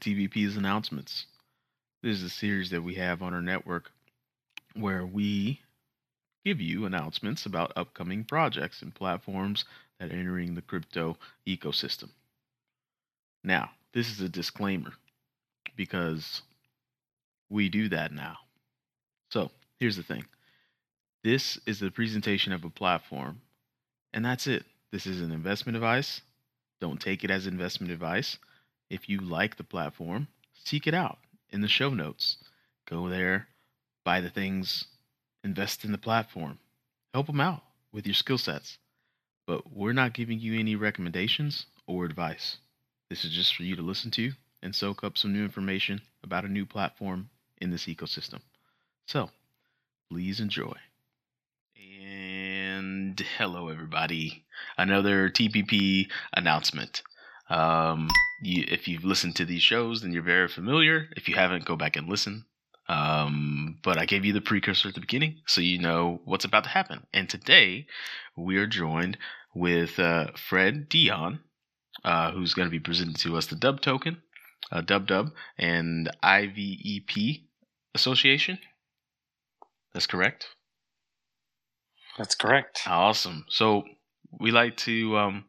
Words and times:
TBP's 0.00 0.56
announcements. 0.56 1.26
This 2.02 2.16
is 2.16 2.22
a 2.22 2.30
series 2.30 2.70
that 2.70 2.82
we 2.82 2.94
have 2.94 3.22
on 3.22 3.34
our 3.34 3.42
network 3.42 3.90
where 4.74 5.04
we 5.04 5.60
give 6.44 6.60
you 6.60 6.86
announcements 6.86 7.44
about 7.44 7.72
upcoming 7.76 8.24
projects 8.24 8.80
and 8.80 8.94
platforms 8.94 9.64
that 9.98 10.10
are 10.10 10.16
entering 10.16 10.54
the 10.54 10.62
crypto 10.62 11.16
ecosystem. 11.46 12.08
Now, 13.44 13.70
this 13.92 14.10
is 14.10 14.20
a 14.20 14.28
disclaimer 14.28 14.92
because 15.76 16.42
we 17.50 17.68
do 17.68 17.88
that 17.90 18.12
now. 18.12 18.36
So, 19.30 19.50
here's 19.78 19.96
the 19.96 20.02
thing 20.02 20.24
this 21.22 21.58
is 21.66 21.80
the 21.80 21.90
presentation 21.90 22.52
of 22.52 22.64
a 22.64 22.70
platform, 22.70 23.42
and 24.14 24.24
that's 24.24 24.46
it. 24.46 24.64
This 24.90 25.06
is 25.06 25.20
an 25.20 25.32
investment 25.32 25.76
advice. 25.76 26.22
Don't 26.80 27.00
take 27.00 27.22
it 27.24 27.30
as 27.30 27.46
investment 27.46 27.92
advice. 27.92 28.38
If 28.90 29.08
you 29.08 29.20
like 29.20 29.56
the 29.56 29.64
platform, 29.64 30.26
seek 30.52 30.86
it 30.88 30.94
out 30.94 31.18
in 31.50 31.60
the 31.60 31.68
show 31.68 31.90
notes. 31.90 32.36
Go 32.86 33.08
there, 33.08 33.46
buy 34.04 34.20
the 34.20 34.30
things, 34.30 34.86
invest 35.44 35.84
in 35.84 35.92
the 35.92 35.98
platform, 35.98 36.58
help 37.14 37.28
them 37.28 37.40
out 37.40 37.62
with 37.92 38.04
your 38.04 38.14
skill 38.14 38.38
sets. 38.38 38.78
But 39.46 39.72
we're 39.72 39.92
not 39.92 40.12
giving 40.12 40.40
you 40.40 40.58
any 40.58 40.74
recommendations 40.74 41.66
or 41.86 42.04
advice. 42.04 42.58
This 43.08 43.24
is 43.24 43.30
just 43.30 43.54
for 43.54 43.62
you 43.62 43.76
to 43.76 43.82
listen 43.82 44.10
to 44.12 44.32
and 44.62 44.74
soak 44.74 45.02
up 45.02 45.16
some 45.16 45.32
new 45.32 45.44
information 45.44 46.02
about 46.22 46.44
a 46.44 46.48
new 46.48 46.66
platform 46.66 47.30
in 47.58 47.70
this 47.70 47.86
ecosystem. 47.86 48.40
So, 49.06 49.30
please 50.10 50.40
enjoy. 50.40 50.74
And 52.02 53.18
hello, 53.38 53.68
everybody. 53.68 54.44
Another 54.76 55.30
TBP 55.30 56.08
announcement. 56.34 57.02
Um, 57.50 58.08
you, 58.42 58.64
if 58.68 58.88
you've 58.88 59.04
listened 59.04 59.36
to 59.36 59.44
these 59.44 59.62
shows, 59.62 60.00
then 60.00 60.12
you're 60.12 60.22
very 60.22 60.48
familiar. 60.48 61.08
If 61.16 61.28
you 61.28 61.34
haven't, 61.34 61.64
go 61.64 61.76
back 61.76 61.96
and 61.96 62.08
listen. 62.08 62.46
Um, 62.88 63.78
but 63.82 63.98
I 63.98 64.04
gave 64.04 64.24
you 64.24 64.32
the 64.32 64.40
precursor 64.40 64.88
at 64.88 64.94
the 64.94 65.00
beginning, 65.00 65.42
so 65.46 65.60
you 65.60 65.78
know 65.78 66.20
what's 66.24 66.44
about 66.44 66.64
to 66.64 66.70
happen. 66.70 67.06
And 67.12 67.28
today, 67.28 67.86
we 68.36 68.56
are 68.56 68.66
joined 68.66 69.16
with 69.54 69.98
uh, 69.98 70.28
Fred 70.36 70.88
Dionne, 70.88 71.40
uh, 72.04 72.32
who's 72.32 72.54
going 72.54 72.66
to 72.66 72.70
be 72.70 72.80
presenting 72.80 73.14
to 73.14 73.36
us 73.36 73.46
the 73.46 73.54
Dub 73.56 73.80
token, 73.80 74.22
uh, 74.72 74.80
Dub 74.80 75.06
Dub, 75.06 75.30
and 75.56 76.10
IVEP 76.24 77.44
Association. 77.94 78.58
That's 79.92 80.06
correct. 80.06 80.48
That's 82.18 82.34
correct. 82.34 82.82
Awesome. 82.86 83.44
So 83.48 83.84
we 84.40 84.50
like 84.50 84.76
to 84.78 85.16
um, 85.16 85.44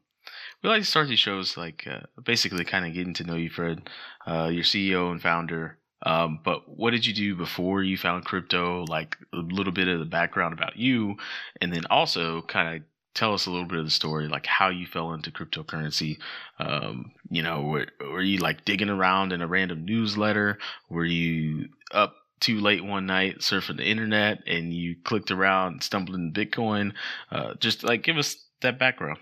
we 0.62 0.70
like 0.70 0.82
to 0.82 0.88
start 0.88 1.08
these 1.08 1.20
shows 1.20 1.58
like 1.58 1.88
uh, 1.90 2.02
basically 2.24 2.66
kind 2.66 2.86
of 2.86 2.94
getting 2.94 3.14
to 3.16 3.24
know 3.24 3.36
you, 3.36 3.50
Fred, 3.50 3.90
uh, 4.28 4.50
your 4.52 4.64
CEO 4.64 5.12
and 5.12 5.22
founder. 5.22 5.78
Um, 6.04 6.40
but 6.44 6.68
what 6.68 6.92
did 6.92 7.06
you 7.06 7.14
do 7.14 7.36
before 7.36 7.84
you 7.84 7.98
found 7.98 8.26
crypto? 8.26 8.86
Like 8.86 9.18
a 9.34 9.38
little 9.38 9.74
bit 9.74 9.88
of 9.88 10.00
the 10.00 10.06
background 10.06 10.54
about 10.54 10.78
you, 10.78 11.16
and 11.60 11.74
then 11.74 11.86
also 11.90 12.42
kind 12.44 12.76
of 12.76 12.84
tell 13.14 13.34
us 13.34 13.46
a 13.46 13.52
little 13.52 13.68
bit 13.68 13.80
of 13.80 13.86
the 13.86 13.92
story, 13.92 14.28
like 14.28 14.46
how 14.46 14.70
you 14.70 14.86
fell 14.86 15.14
into 15.14 15.32
cryptocurrency. 15.32 16.18
Um, 16.60 17.12
you 17.30 17.44
know, 17.44 17.62
were, 17.62 17.88
were 18.00 18.22
you 18.22 18.40
like 18.40 18.66
digging 18.66 18.90
around 18.90 19.34
in 19.34 19.42
a 19.42 19.48
random 19.48 19.86
newsletter? 19.86 20.58
Were 20.90 21.06
you 21.06 21.70
up 21.92 22.16
too 22.40 22.60
late 22.60 22.84
one 22.84 23.06
night 23.06 23.40
surfing 23.40 23.78
the 23.78 23.86
internet 23.86 24.40
and 24.48 24.74
you 24.74 24.96
clicked 25.04 25.30
around, 25.30 25.84
stumbled 25.84 26.16
into 26.16 26.40
Bitcoin? 26.40 26.94
Uh, 27.32 27.54
just 27.56 27.84
like 27.84 28.04
give 28.04 28.18
us 28.18 28.38
that 28.62 28.80
background. 28.80 29.20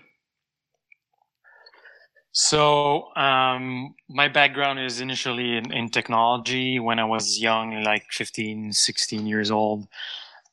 So, 2.32 3.14
um, 3.16 3.94
my 4.08 4.28
background 4.28 4.78
is 4.78 5.00
initially 5.00 5.56
in, 5.56 5.72
in, 5.72 5.88
technology 5.88 6.78
when 6.78 7.00
I 7.00 7.04
was 7.04 7.40
young, 7.40 7.82
like 7.82 8.06
15, 8.12 8.72
16 8.72 9.26
years 9.26 9.50
old. 9.50 9.88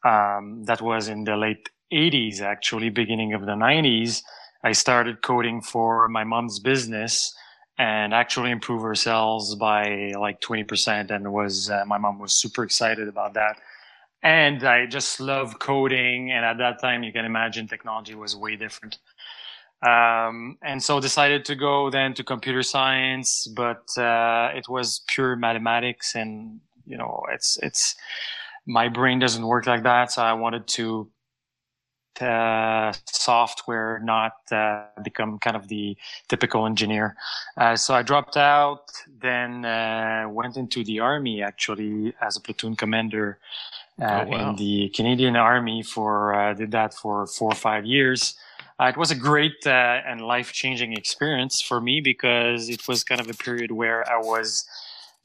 Um, 0.03 0.63
that 0.65 0.81
was 0.81 1.07
in 1.07 1.23
the 1.23 1.37
late 1.37 1.69
80s, 1.93 2.41
actually, 2.41 2.89
beginning 2.89 3.33
of 3.33 3.41
the 3.45 3.55
90s. 3.55 4.23
I 4.63 4.71
started 4.71 5.21
coding 5.21 5.61
for 5.61 6.07
my 6.07 6.23
mom's 6.23 6.59
business 6.59 7.35
and 7.77 8.13
actually 8.13 8.49
improve 8.49 8.81
her 8.81 8.95
sales 8.95 9.53
by 9.55 10.13
like 10.19 10.41
20% 10.41 11.11
and 11.11 11.31
was 11.31 11.69
uh, 11.69 11.85
my 11.85 11.97
mom 11.97 12.17
was 12.17 12.33
super 12.33 12.63
excited 12.63 13.07
about 13.07 13.35
that 13.35 13.59
and 14.23 14.63
i 14.63 14.85
just 14.85 15.19
love 15.19 15.59
coding 15.59 16.31
and 16.31 16.43
at 16.43 16.57
that 16.57 16.81
time 16.81 17.03
you 17.03 17.11
can 17.11 17.23
imagine 17.23 17.67
technology 17.67 18.15
was 18.15 18.35
way 18.35 18.55
different 18.55 18.97
um, 19.85 20.57
and 20.63 20.81
so 20.81 20.99
decided 20.99 21.45
to 21.45 21.55
go 21.55 21.89
then 21.89 22.13
to 22.13 22.23
computer 22.23 22.63
science 22.63 23.47
but 23.55 23.85
uh, 23.97 24.49
it 24.53 24.67
was 24.69 25.01
pure 25.07 25.35
mathematics 25.35 26.15
and 26.15 26.59
you 26.85 26.97
know 26.97 27.23
it's 27.31 27.57
it's 27.61 27.95
my 28.65 28.87
brain 28.89 29.19
doesn't 29.19 29.45
work 29.45 29.65
like 29.65 29.83
that 29.83 30.11
so 30.11 30.21
i 30.21 30.33
wanted 30.33 30.67
to 30.67 31.09
uh, 32.21 32.93
software, 33.05 33.99
not 34.03 34.33
uh, 34.51 34.83
become 35.03 35.39
kind 35.39 35.55
of 35.55 35.67
the 35.67 35.95
typical 36.27 36.65
engineer. 36.65 37.15
Uh, 37.57 37.75
so 37.75 37.93
I 37.93 38.01
dropped 38.01 38.37
out, 38.37 38.91
then 39.21 39.65
uh, 39.65 40.25
went 40.29 40.57
into 40.57 40.83
the 40.83 40.99
army 40.99 41.41
actually 41.41 42.13
as 42.21 42.37
a 42.37 42.41
platoon 42.41 42.75
commander 42.75 43.39
uh, 44.01 44.05
oh, 44.25 44.29
wow. 44.29 44.49
in 44.49 44.55
the 44.55 44.89
Canadian 44.89 45.35
Army. 45.35 45.83
For 45.83 46.33
uh, 46.33 46.53
did 46.53 46.71
that 46.71 46.93
for 46.93 47.27
four 47.27 47.51
or 47.51 47.55
five 47.55 47.85
years. 47.85 48.35
It 48.79 48.97
was 48.97 49.11
a 49.11 49.15
great 49.15 49.65
and 49.65 50.21
life 50.21 50.51
changing 50.53 50.93
experience 50.93 51.61
for 51.61 51.81
me 51.81 52.01
because 52.01 52.69
it 52.69 52.87
was 52.87 53.03
kind 53.03 53.21
of 53.21 53.29
a 53.29 53.33
period 53.33 53.71
where 53.71 54.09
I 54.09 54.17
was 54.17 54.65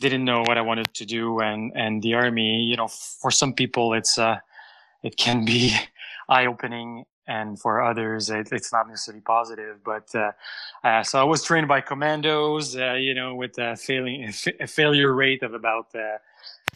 didn't 0.01 0.25
know 0.25 0.41
what 0.43 0.59
I 0.59 0.63
wanted 0.63 0.93
to 0.95 1.05
do, 1.05 1.41
and 1.41 1.73
and 1.75 2.03
the 2.03 2.15
army, 2.15 2.63
you 2.63 2.77
know, 2.77 2.89
for 2.89 3.31
some 3.31 3.53
people 3.53 3.95
it's 3.95 4.19
it 5.03 5.17
can 5.17 5.45
be 5.45 5.75
eye 6.29 6.47
opening 6.47 7.05
and 7.27 7.59
for 7.61 7.83
others 7.83 8.31
it, 8.31 8.49
it's 8.53 8.73
not 8.73 8.89
necessarily 8.89 9.21
positive 9.21 9.83
but 9.85 10.09
uh, 10.15 10.33
uh, 10.85 11.03
so 11.03 11.21
i 11.21 11.25
was 11.25 11.43
trained 11.45 11.69
by 11.69 11.81
commandos 11.81 12.77
uh, 12.77 12.95
you 12.95 13.15
know 13.15 13.35
with 13.35 13.57
a 13.59 13.77
failing 13.77 14.33
a 14.61 14.67
failure 14.67 15.13
rate 15.13 15.43
of 15.43 15.55
about 15.55 15.87
uh, 15.95 16.19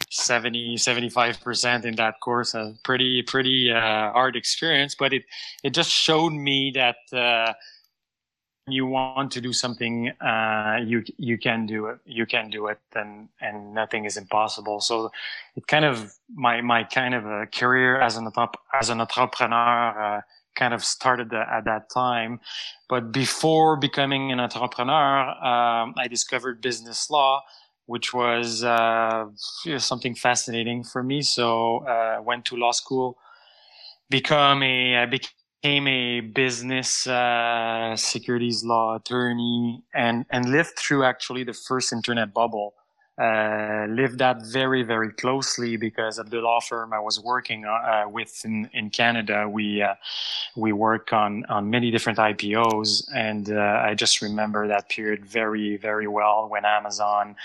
70 0.09 0.75
75% 0.77 1.85
in 1.85 1.95
that 1.95 2.19
course 2.21 2.53
a 2.53 2.73
pretty 2.83 3.23
pretty 3.23 3.71
uh, 3.71 4.11
hard 4.11 4.35
experience 4.35 4.95
but 4.95 5.13
it 5.13 5.23
it 5.63 5.71
just 5.71 5.89
showed 5.89 6.33
me 6.33 6.71
that 6.73 6.97
uh, 7.13 7.53
you 8.67 8.85
want 8.85 9.31
to 9.31 9.41
do 9.41 9.53
something, 9.53 10.09
uh, 10.21 10.79
you 10.85 11.03
you 11.17 11.37
can 11.37 11.65
do 11.65 11.87
it. 11.87 11.99
You 12.05 12.25
can 12.25 12.49
do 12.49 12.67
it, 12.67 12.79
and 12.93 13.29
and 13.39 13.73
nothing 13.73 14.05
is 14.05 14.17
impossible. 14.17 14.81
So, 14.81 15.09
it 15.55 15.67
kind 15.67 15.85
of 15.85 16.13
my 16.33 16.61
my 16.61 16.83
kind 16.83 17.15
of 17.15 17.25
a 17.25 17.47
career 17.47 17.99
as 17.99 18.17
an 18.17 18.29
as 18.79 18.89
an 18.89 18.99
entrepreneur 18.99 20.17
uh, 20.17 20.21
kind 20.55 20.73
of 20.73 20.83
started 20.83 21.33
at 21.33 21.63
that 21.63 21.89
time. 21.89 22.41
But 22.89 23.11
before 23.11 23.77
becoming 23.77 24.31
an 24.31 24.39
entrepreneur, 24.39 25.29
um, 25.29 25.93
I 25.97 26.07
discovered 26.09 26.61
business 26.61 27.09
law, 27.09 27.43
which 27.87 28.13
was 28.13 28.63
uh, 28.63 29.25
something 29.79 30.15
fascinating 30.15 30.83
for 30.83 31.03
me. 31.03 31.21
So, 31.23 31.85
I 31.87 32.17
uh, 32.17 32.21
went 32.21 32.45
to 32.45 32.55
law 32.55 32.71
school, 32.71 33.17
become 34.09 34.63
a 34.63 34.97
I 34.97 35.05
became 35.05 35.87
a 35.87 36.21
business 36.21 37.07
uh, 37.07 37.95
securities 37.95 38.63
law 38.63 38.95
attorney 38.95 39.83
and 39.93 40.25
and 40.31 40.51
lived 40.51 40.77
through 40.77 41.03
actually 41.03 41.43
the 41.43 41.53
first 41.53 41.91
internet 41.93 42.33
bubble 42.33 42.73
uh, 43.17 43.87
lived 43.89 44.19
that 44.19 44.45
very, 44.45 44.83
very 44.83 45.11
closely 45.11 45.75
because 45.75 46.19
at 46.19 46.29
the 46.29 46.37
law 46.37 46.59
firm 46.59 46.93
I 46.93 46.99
was 46.99 47.19
working 47.19 47.65
uh, 47.65 48.05
with 48.07 48.45
in, 48.45 48.69
in 48.73 48.89
Canada, 48.89 49.49
we 49.49 49.81
uh, 49.81 49.95
we 50.55 50.71
work 50.71 51.13
on 51.13 51.43
on 51.45 51.69
many 51.69 51.89
different 51.89 52.19
IPOs, 52.19 53.09
and 53.13 53.49
uh, 53.51 53.81
I 53.85 53.95
just 53.95 54.21
remember 54.21 54.67
that 54.67 54.89
period 54.89 55.25
very, 55.25 55.77
very 55.77 56.07
well 56.07 56.47
when 56.47 56.63
Amazon 56.65 57.35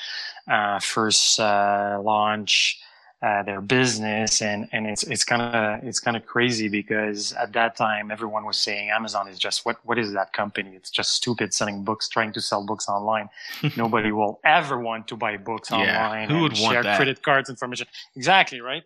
uh, 0.46 0.78
first 0.78 1.40
uh, 1.40 1.98
launched 2.02 2.82
uh, 3.22 3.42
their 3.44 3.60
business 3.60 4.42
and 4.42 4.68
and 4.72 4.86
it's 4.88 5.04
it's 5.04 5.22
kind 5.24 5.42
of 5.42 5.84
it's 5.84 6.00
kind 6.00 6.16
of 6.16 6.26
crazy 6.26 6.68
because 6.68 7.32
at 7.34 7.52
that 7.52 7.76
time 7.76 8.10
everyone 8.10 8.44
was 8.44 8.58
saying 8.58 8.90
Amazon 8.90 9.28
is 9.28 9.38
just 9.38 9.64
what 9.64 9.76
what 9.84 9.96
is 9.96 10.12
that 10.12 10.32
company? 10.32 10.70
It's 10.74 10.90
just 10.90 11.12
stupid 11.12 11.54
selling 11.54 11.84
books 11.84 12.08
trying 12.08 12.32
to 12.32 12.40
sell 12.40 12.66
books 12.66 12.88
online. 12.88 13.28
Nobody 13.76 14.10
will 14.10 14.40
ever 14.44 14.78
want 14.78 15.06
to 15.08 15.16
buy 15.16 15.36
books 15.36 15.70
Yeah, 15.70 15.78
online 15.80 16.28
who 16.28 16.34
and 16.34 16.42
would 16.42 16.52
want 16.52 16.72
share 16.72 16.82
that? 16.82 16.96
credit 16.96 17.22
cards 17.22 17.48
information. 17.48 17.86
Exactly 18.16 18.60
right? 18.60 18.82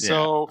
Yeah. 0.00 0.08
so 0.08 0.48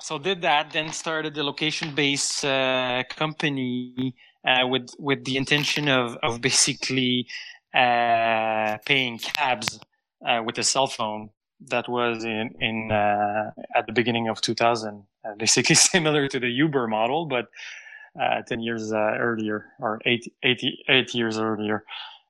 so 0.00 0.18
did 0.18 0.40
that 0.42 0.70
then 0.72 0.92
started 0.92 1.34
the 1.34 1.42
location 1.42 1.94
based 1.94 2.44
uh, 2.44 3.02
company 3.10 4.14
uh, 4.46 4.66
with 4.68 4.94
with 5.00 5.24
the 5.24 5.36
intention 5.36 5.88
of 5.88 6.16
of 6.22 6.40
basically 6.40 7.26
uh, 7.74 8.78
paying 8.86 9.18
cabs 9.18 9.80
uh, 10.24 10.42
with 10.44 10.58
a 10.58 10.62
cell 10.62 10.86
phone 10.86 11.30
that 11.68 11.88
was 11.88 12.24
in 12.24 12.54
in 12.60 12.90
uh, 12.90 13.50
at 13.74 13.86
the 13.86 13.92
beginning 13.92 14.28
of 14.28 14.40
2000 14.40 15.02
uh, 15.24 15.34
basically 15.36 15.74
similar 15.92 16.28
to 16.28 16.40
the 16.40 16.48
uber 16.48 16.86
model 16.86 17.26
but 17.26 17.46
uh, 18.20 18.42
10 18.42 18.60
years 18.60 18.92
uh, 18.92 18.96
earlier 19.18 19.66
or 19.78 20.00
eight, 20.04 20.32
eight, 20.42 20.62
eight 20.88 21.14
years 21.14 21.38
earlier. 21.38 21.84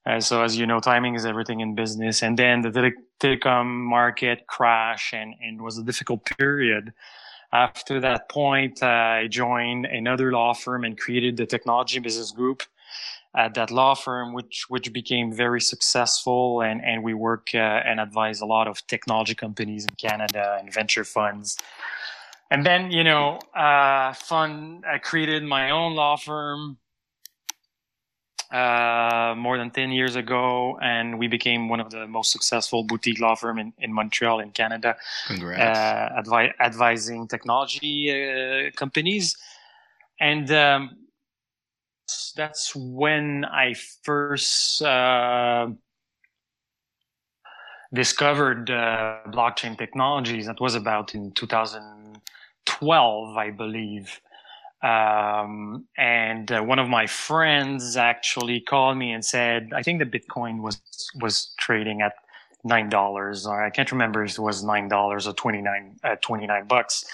Uh, 0.07 0.21
so 0.21 0.43
as 0.43 0.57
you 0.57 0.67
know 0.67 0.81
timing 0.81 1.15
is 1.15 1.27
everything 1.27 1.61
in 1.61 1.75
business 1.75 2.23
and 2.23 2.39
then 2.39 2.63
the 2.63 2.71
tele- 2.71 2.93
telecom 3.19 3.67
market 3.67 4.47
crash 4.47 5.13
and, 5.13 5.35
and 5.43 5.61
was 5.61 5.79
a 5.79 5.83
difficult 5.83 6.25
period. 6.39 6.93
After 7.53 8.01
that 8.01 8.29
point 8.29 8.83
uh, 8.83 8.87
i 8.87 9.27
joined 9.29 9.87
another 9.87 10.33
law 10.33 10.55
firm 10.55 10.85
and 10.85 10.99
created 10.99 11.37
the 11.37 11.47
technology 11.47 11.99
business 11.99 12.31
group 12.31 12.63
at 13.35 13.55
that 13.55 13.71
law 13.71 13.95
firm, 13.95 14.33
which 14.33 14.67
which 14.69 14.93
became 14.93 15.33
very 15.33 15.61
successful, 15.61 16.63
and 16.63 16.85
and 16.85 17.03
we 17.03 17.15
work 17.15 17.51
uh, 17.55 17.59
and 17.59 18.01
advise 18.01 18.41
a 18.41 18.47
lot 18.47 18.67
of 18.67 18.85
technology 18.87 19.35
companies 19.35 19.85
in 19.85 19.95
Canada 19.95 20.57
and 20.61 20.73
venture 20.73 21.05
funds. 21.05 21.57
And 22.51 22.67
then 22.67 22.91
you 22.91 23.05
know, 23.05 23.39
uh, 23.55 24.13
fun. 24.15 24.83
I 24.87 24.99
created 24.99 25.45
my 25.45 25.71
own 25.71 25.95
law 25.95 26.17
firm 26.17 26.79
uh, 28.51 29.35
more 29.37 29.57
than 29.59 29.71
ten 29.71 29.93
years 29.93 30.17
ago, 30.17 30.77
and 30.83 31.19
we 31.19 31.29
became 31.29 31.69
one 31.69 31.79
of 31.79 31.91
the 31.91 32.09
most 32.09 32.33
successful 32.33 32.83
boutique 32.83 33.21
law 33.21 33.37
firm 33.37 33.61
in, 33.61 33.73
in 33.79 33.93
Montreal, 33.93 34.41
in 34.41 34.51
Canada 34.51 34.97
Congrats. 35.29 35.79
uh, 35.79 36.21
advi- 36.21 36.53
advising 36.59 37.29
technology 37.29 38.11
uh, 38.11 38.71
companies, 38.75 39.37
and 40.19 40.51
um, 40.51 40.97
that's 42.33 42.75
when 42.75 43.45
I 43.45 43.75
first 44.03 44.83
uh, 44.83 45.69
discovered 47.93 48.71
uh, 48.71 49.19
blockchain 49.29 49.77
technologies. 49.77 50.47
That 50.47 50.61
was 50.61 50.75
about 50.75 51.15
in 51.15 51.33
2012, 51.33 53.37
I 53.37 53.51
believe. 53.51 54.21
Um, 54.83 55.87
and 55.99 56.51
uh, 56.51 56.63
one 56.63 56.79
of 56.79 56.89
my 56.89 57.07
friends 57.07 57.97
actually 57.97 58.61
called 58.61 58.97
me 58.97 59.13
and 59.13 59.25
said, 59.25 59.73
"I 59.75 59.83
think 59.83 59.99
the 59.99 60.07
Bitcoin 60.07 60.63
was 60.63 60.81
was 61.21 61.53
trading 61.59 62.01
at 62.01 62.15
nine 62.65 62.89
dollars, 62.89 63.47
or 63.47 63.63
I 63.63 63.69
can't 63.69 63.93
remember 63.93 64.25
if 64.25 64.39
it 64.39 64.41
was 64.41 64.65
nine 64.65 64.89
dollars 64.89 65.27
or 65.27 65.35
twenty 65.35 65.61
nine 65.61 65.97
uh, 66.03 66.17
twenty 66.23 66.47
nine 66.47 66.67
bucks." 66.67 67.05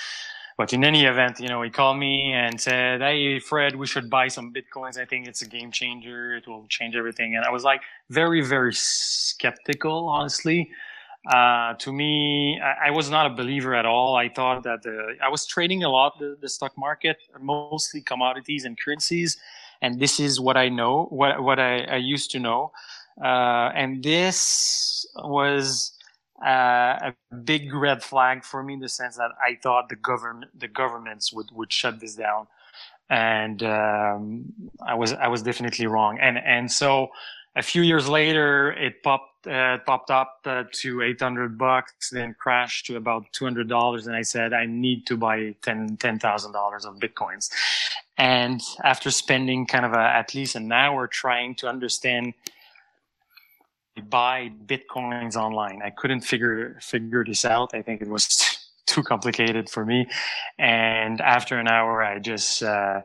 But 0.57 0.73
in 0.73 0.85
any 0.85 1.05
event, 1.05 1.39
you 1.39 1.49
know, 1.49 1.61
he 1.63 1.71
called 1.71 1.99
me 1.99 2.33
and 2.33 2.59
said, 2.61 3.01
"Hey, 3.03 3.39
Fred, 3.41 3.77
we 3.77 3.87
should 3.87 4.09
buy 4.09 4.29
some 4.29 4.55
bitcoins. 4.55 4.99
I 4.99 5.05
think 5.05 5.27
it's 5.29 5.43
a 5.43 5.49
game 5.49 5.71
changer. 5.71 6.37
It 6.37 6.47
will 6.47 6.67
change 6.69 6.97
everything." 6.97 7.37
And 7.37 7.45
I 7.45 7.51
was 7.51 7.63
like, 7.65 7.83
very, 8.09 8.41
very 8.41 8.73
skeptical, 8.73 10.09
honestly. 10.09 10.71
Uh, 11.27 11.75
to 11.75 11.93
me, 11.93 12.61
I, 12.61 12.89
I 12.89 12.91
was 12.91 13.11
not 13.11 13.27
a 13.27 13.31
believer 13.31 13.75
at 13.75 13.85
all. 13.85 14.15
I 14.17 14.29
thought 14.29 14.63
that 14.63 14.83
the, 14.83 15.17
I 15.23 15.29
was 15.29 15.45
trading 15.45 15.83
a 15.83 15.89
lot 15.89 16.19
the, 16.19 16.37
the 16.41 16.49
stock 16.49 16.79
market, 16.79 17.19
mostly 17.41 18.01
commodities 18.01 18.65
and 18.65 18.79
currencies, 18.79 19.37
and 19.83 19.99
this 19.99 20.21
is 20.21 20.41
what 20.41 20.57
I 20.57 20.69
know, 20.69 21.07
what 21.11 21.43
what 21.43 21.59
I, 21.59 21.81
I 21.85 21.97
used 21.97 22.31
to 22.33 22.39
know. 22.39 22.73
Uh, 23.23 23.73
and 23.75 24.03
this 24.05 25.07
was 25.17 25.93
uh, 26.45 27.11
a 27.11 27.15
big 27.45 27.73
red 27.73 28.03
flag 28.03 28.45
for 28.45 28.63
me 28.63 28.75
in 28.75 28.81
the 28.81 28.89
sense 28.89 29.17
that 29.17 29.31
I 29.41 29.59
thought 29.63 29.89
the 29.89 29.97
government 29.97 30.59
the 30.59 30.69
governments 30.69 31.33
would 31.33 31.51
would 31.53 31.73
shut 31.73 32.01
this 32.01 32.15
down, 32.15 32.47
and 33.09 33.63
um, 33.63 34.53
I 34.87 34.95
was 34.95 35.13
I 35.13 35.29
was 35.29 35.43
definitely 35.43 35.87
wrong. 35.87 36.19
And 36.21 36.39
and 36.39 36.71
so 36.71 37.11
a 37.57 37.63
few 37.63 37.83
years 37.83 38.07
later, 38.09 38.73
it 38.73 39.03
popped 39.03 39.47
uh, 39.47 39.79
popped 39.87 40.11
up 40.11 40.41
uh, 40.45 40.65
to 40.73 41.03
800 41.03 41.57
bucks, 41.57 42.11
then 42.11 42.35
crashed 42.39 42.87
to 42.87 42.97
about 42.97 43.33
200 43.33 43.69
dollars, 43.69 44.07
and 44.07 44.15
I 44.15 44.23
said 44.23 44.53
I 44.53 44.67
need 44.67 45.07
to 45.07 45.17
buy 45.17 45.55
ten 45.63 45.97
ten 45.97 46.19
thousand 46.19 46.53
dollars 46.53 46.85
of 46.85 46.97
bitcoins. 46.97 47.51
And 48.19 48.61
after 48.85 49.11
spending 49.11 49.67
kind 49.67 49.85
of 49.85 49.93
a, 49.93 50.01
at 50.01 50.35
least 50.35 50.57
an 50.57 50.73
hour 50.73 51.07
trying 51.07 51.55
to 51.57 51.69
understand 51.69 52.35
buy 54.03 54.51
bitcoins 54.67 55.37
online. 55.37 55.83
I 55.83 55.91
couldn't 55.91 56.21
figure 56.21 56.79
figure 56.81 57.25
this 57.25 57.45
out. 57.45 57.75
I 57.75 57.83
think 57.83 58.03
it 58.03 58.09
was 58.09 58.27
too 58.87 59.03
complicated 59.03 59.69
for 59.69 59.85
me. 59.85 60.07
And 60.59 61.21
after 61.21 61.59
an 61.59 61.69
hour, 61.69 62.03
I 62.03 62.19
just 62.19 62.63
uh, 62.63 63.03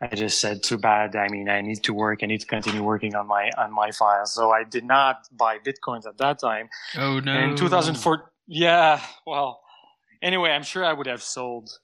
I 0.00 0.14
just 0.14 0.40
said, 0.40 0.62
"Too 0.62 0.78
bad." 0.78 1.14
I 1.16 1.28
mean, 1.28 1.48
I 1.48 1.60
need 1.60 1.82
to 1.84 1.94
work. 1.94 2.20
I 2.22 2.26
need 2.26 2.40
to 2.40 2.46
continue 2.46 2.82
working 2.82 3.14
on 3.14 3.26
my 3.26 3.50
on 3.56 3.72
my 3.72 3.90
files. 3.92 4.34
So 4.34 4.50
I 4.50 4.64
did 4.64 4.84
not 4.84 5.28
buy 5.32 5.58
bitcoins 5.58 6.06
at 6.06 6.18
that 6.18 6.38
time. 6.38 6.68
oh 6.96 7.20
no. 7.20 7.38
In 7.38 7.56
2004, 7.56 8.30
yeah. 8.46 9.00
Well, 9.26 9.60
anyway, 10.20 10.50
I'm 10.50 10.64
sure 10.64 10.84
I 10.84 10.92
would 10.92 11.06
have 11.06 11.22
sold 11.22 11.78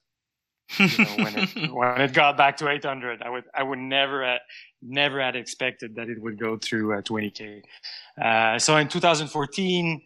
you 0.77 0.87
know, 1.05 1.23
when 1.23 1.35
it 1.37 1.71
when 1.73 2.01
it 2.01 2.13
got 2.13 2.37
back 2.37 2.57
to 2.57 2.69
800 2.69 3.21
i 3.21 3.29
would 3.29 3.45
i 3.53 3.63
would 3.63 3.79
never 3.79 4.23
uh, 4.23 4.37
never 4.81 5.21
had 5.21 5.35
expected 5.35 5.95
that 5.95 6.09
it 6.09 6.21
would 6.21 6.39
go 6.39 6.57
through 6.57 6.97
uh, 6.97 7.01
20k 7.01 7.63
uh, 8.21 8.59
so 8.59 8.77
in 8.77 8.87
2014 8.87 10.01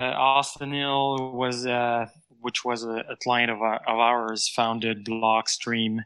uh, 0.00 0.04
austin 0.04 0.72
hill 0.72 1.32
was 1.32 1.66
uh, 1.66 2.06
which 2.40 2.64
was 2.64 2.82
a, 2.82 3.04
a 3.08 3.16
client 3.22 3.50
of, 3.50 3.62
our, 3.62 3.76
of 3.86 3.98
ours 3.98 4.48
founded 4.48 5.04
blockstream 5.04 5.98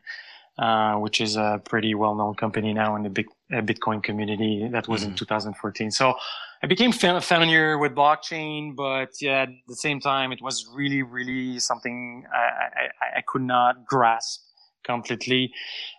uh, 0.59 0.95
which 0.95 1.21
is 1.21 1.37
a 1.37 1.61
pretty 1.65 1.95
well-known 1.95 2.35
company 2.35 2.73
now 2.73 2.97
in 2.97 3.03
the 3.03 3.11
big 3.11 3.27
uh, 3.29 3.33
bitcoin 3.51 4.03
community 4.03 4.69
that 4.73 4.89
was 4.89 5.03
in 5.05 5.13
Mhm. 5.13 5.17
2014 5.19 5.91
so 5.91 6.15
I 6.63 6.67
became 6.67 6.91
fam- 6.91 7.21
familiar 7.21 7.77
with 7.77 7.95
blockchain, 7.95 8.75
but 8.75 9.11
yeah, 9.21 9.43
at 9.43 9.51
the 9.69 9.77
same 9.77 10.01
time, 10.01 10.33
it 10.33 10.41
was 10.41 10.67
really, 10.75 11.03
really 11.03 11.61
something 11.61 12.25
I, 12.33 12.39
I, 12.39 13.19
I 13.19 13.23
could 13.27 13.43
not 13.43 13.85
grasp 13.85 14.41
completely. 14.83 15.53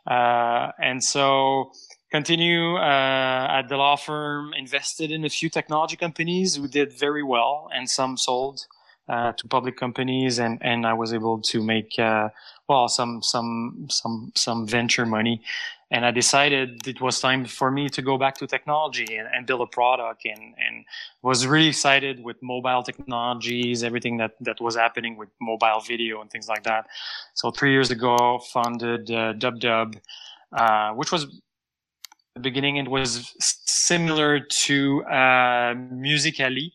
Uh, 0.10 0.72
and 0.82 1.04
so 1.04 1.72
continue 2.12 2.76
uh, 2.78 3.48
at 3.60 3.70
the 3.70 3.78
law 3.78 3.98
firm, 3.98 4.52
invested 4.56 5.12
in 5.12 5.24
a 5.26 5.30
few 5.30 5.48
technology 5.50 5.96
companies 5.96 6.56
who 6.56 6.68
did 6.68 6.92
very 6.92 7.24
well, 7.24 7.70
and 7.74 7.88
some 7.88 8.18
sold 8.18 8.66
uh, 9.08 9.34
to 9.34 9.48
public 9.48 9.78
companies, 9.78 10.40
and, 10.40 10.58
and 10.62 10.86
I 10.88 10.94
was 10.94 11.14
able 11.14 11.40
to 11.52 11.64
make 11.64 12.00
uh, 12.00 12.30
well 12.68 12.88
some 12.90 13.22
some 13.22 13.88
some 13.90 14.32
some 14.36 14.66
venture 14.68 15.06
money 15.06 15.42
and 15.90 16.06
I 16.06 16.12
decided 16.12 16.86
it 16.86 17.00
was 17.00 17.20
time 17.20 17.46
for 17.46 17.72
me 17.72 17.88
to 17.90 18.02
go 18.02 18.18
back 18.18 18.36
to 18.40 18.48
technology 18.48 19.16
and, 19.16 19.28
and 19.34 19.48
build 19.48 19.62
a 19.62 19.68
product 19.68 20.26
and, 20.26 20.54
and 20.66 20.84
was 21.22 21.48
really 21.48 21.68
excited 21.68 22.22
with 22.22 22.36
mobile 22.44 22.84
technologies, 22.84 23.84
everything 23.84 24.18
that, 24.18 24.32
that 24.42 24.60
was 24.60 24.76
happening 24.76 25.16
with 25.16 25.30
mobile 25.40 25.80
video 25.80 26.20
and 26.20 26.30
things 26.30 26.50
like 26.50 26.64
that. 26.64 26.88
So 27.36 27.52
three 27.52 27.72
years 27.72 27.90
ago, 27.90 28.40
founded 28.52 29.10
uh, 29.10 29.34
DubDub, 29.34 29.98
uh, 30.52 30.92
which 30.92 31.12
was 31.12 31.28
the 32.36 32.42
beginning. 32.42 32.76
It 32.78 32.90
was 32.90 33.34
similar 33.40 34.42
to 34.42 35.04
uh, 35.06 35.74
Musical.ly, 35.92 36.72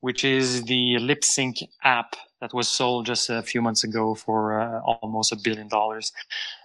which 0.00 0.24
is 0.24 0.64
the 0.64 0.98
lip 0.98 1.22
sync 1.22 1.58
app 1.82 2.16
that 2.40 2.54
was 2.54 2.68
sold 2.68 3.06
just 3.06 3.28
a 3.28 3.42
few 3.42 3.60
months 3.60 3.84
ago 3.84 4.14
for 4.14 4.58
uh, 4.58 4.80
almost 4.80 5.32
a 5.32 5.36
billion 5.36 5.68
dollars 5.68 6.12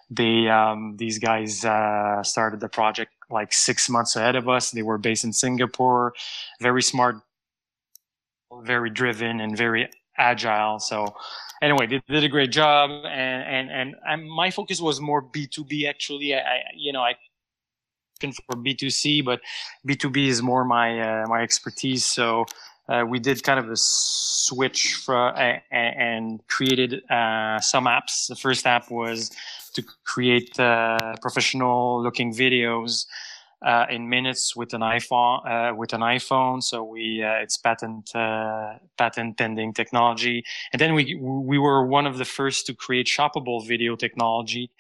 they 0.10 0.48
um, 0.48 0.96
these 0.98 1.20
guys 1.20 1.64
uh, 1.64 2.24
started 2.24 2.60
the 2.60 2.70
project 2.70 3.12
like 3.30 3.54
six 3.54 3.90
months 3.90 4.16
ahead 4.16 4.36
of 4.36 4.50
us. 4.50 4.72
They 4.72 4.82
were 4.82 4.98
based 4.98 5.24
in 5.24 5.34
Singapore, 5.34 6.14
very 6.60 6.82
smart, 6.82 7.18
very 8.64 8.90
driven, 8.90 9.40
and 9.40 9.56
very 9.56 9.90
agile. 10.18 10.80
So 10.80 11.16
anyway, 11.62 11.88
they 11.88 12.02
did 12.08 12.24
a 12.24 12.30
great 12.30 12.52
job, 12.52 12.90
and 13.06 13.70
and 13.70 13.96
and, 14.08 14.30
my 14.30 14.50
focus 14.50 14.82
was 14.82 15.00
more 15.00 15.22
B 15.22 15.48
two 15.48 15.64
B 15.64 15.88
actually. 15.88 16.34
I, 16.34 16.40
I 16.40 16.62
you 16.76 16.92
know 16.92 17.02
I 17.02 17.16
for 18.48 18.58
B 18.58 18.74
two 18.74 18.90
C, 18.90 19.22
but 19.22 19.42
B 19.86 19.96
two 19.96 20.10
B 20.10 20.28
is 20.28 20.42
more 20.42 20.66
my 20.66 21.00
uh, 21.00 21.28
my 21.28 21.42
expertise. 21.42 22.06
So 22.06 22.46
uh, 22.90 23.06
we 23.08 23.20
did 23.20 23.44
kind 23.44 23.60
of 23.60 23.70
a 23.70 23.76
switch 23.76 24.96
for, 25.06 25.16
uh, 25.16 25.60
and 25.72 26.46
created 26.48 27.04
uh, 27.10 27.60
some 27.60 27.86
apps. 27.86 28.28
The 28.28 28.36
first 28.36 28.66
app 28.66 28.90
was 28.90 29.32
to 29.70 29.84
create 30.06 30.60
uh, 30.60 31.16
professional 31.22 32.02
looking 32.02 32.34
videos 32.34 33.06
uh, 33.62 33.86
in 33.90 34.08
minutes 34.08 34.56
with 34.56 34.74
an 34.74 34.82
iPhone. 34.82 35.46
Uh, 35.46 35.76
with 35.76 35.94
an 35.94 36.02
iPhone, 36.02 36.64
so 36.64 36.84
we 36.84 37.22
it's 37.24 37.58
patent 37.58 38.12
patent 38.98 39.38
pending 39.38 39.74
technology. 39.74 40.44
And 40.72 40.80
then 40.80 40.94
we 40.94 41.16
we 41.16 41.58
were 41.58 41.86
one 41.86 42.08
of 42.08 42.18
the 42.18 42.26
first 42.26 42.66
to 42.68 42.74
create 42.74 43.08
shoppable 43.08 43.66
video 43.68 43.96
technology. 43.96 44.72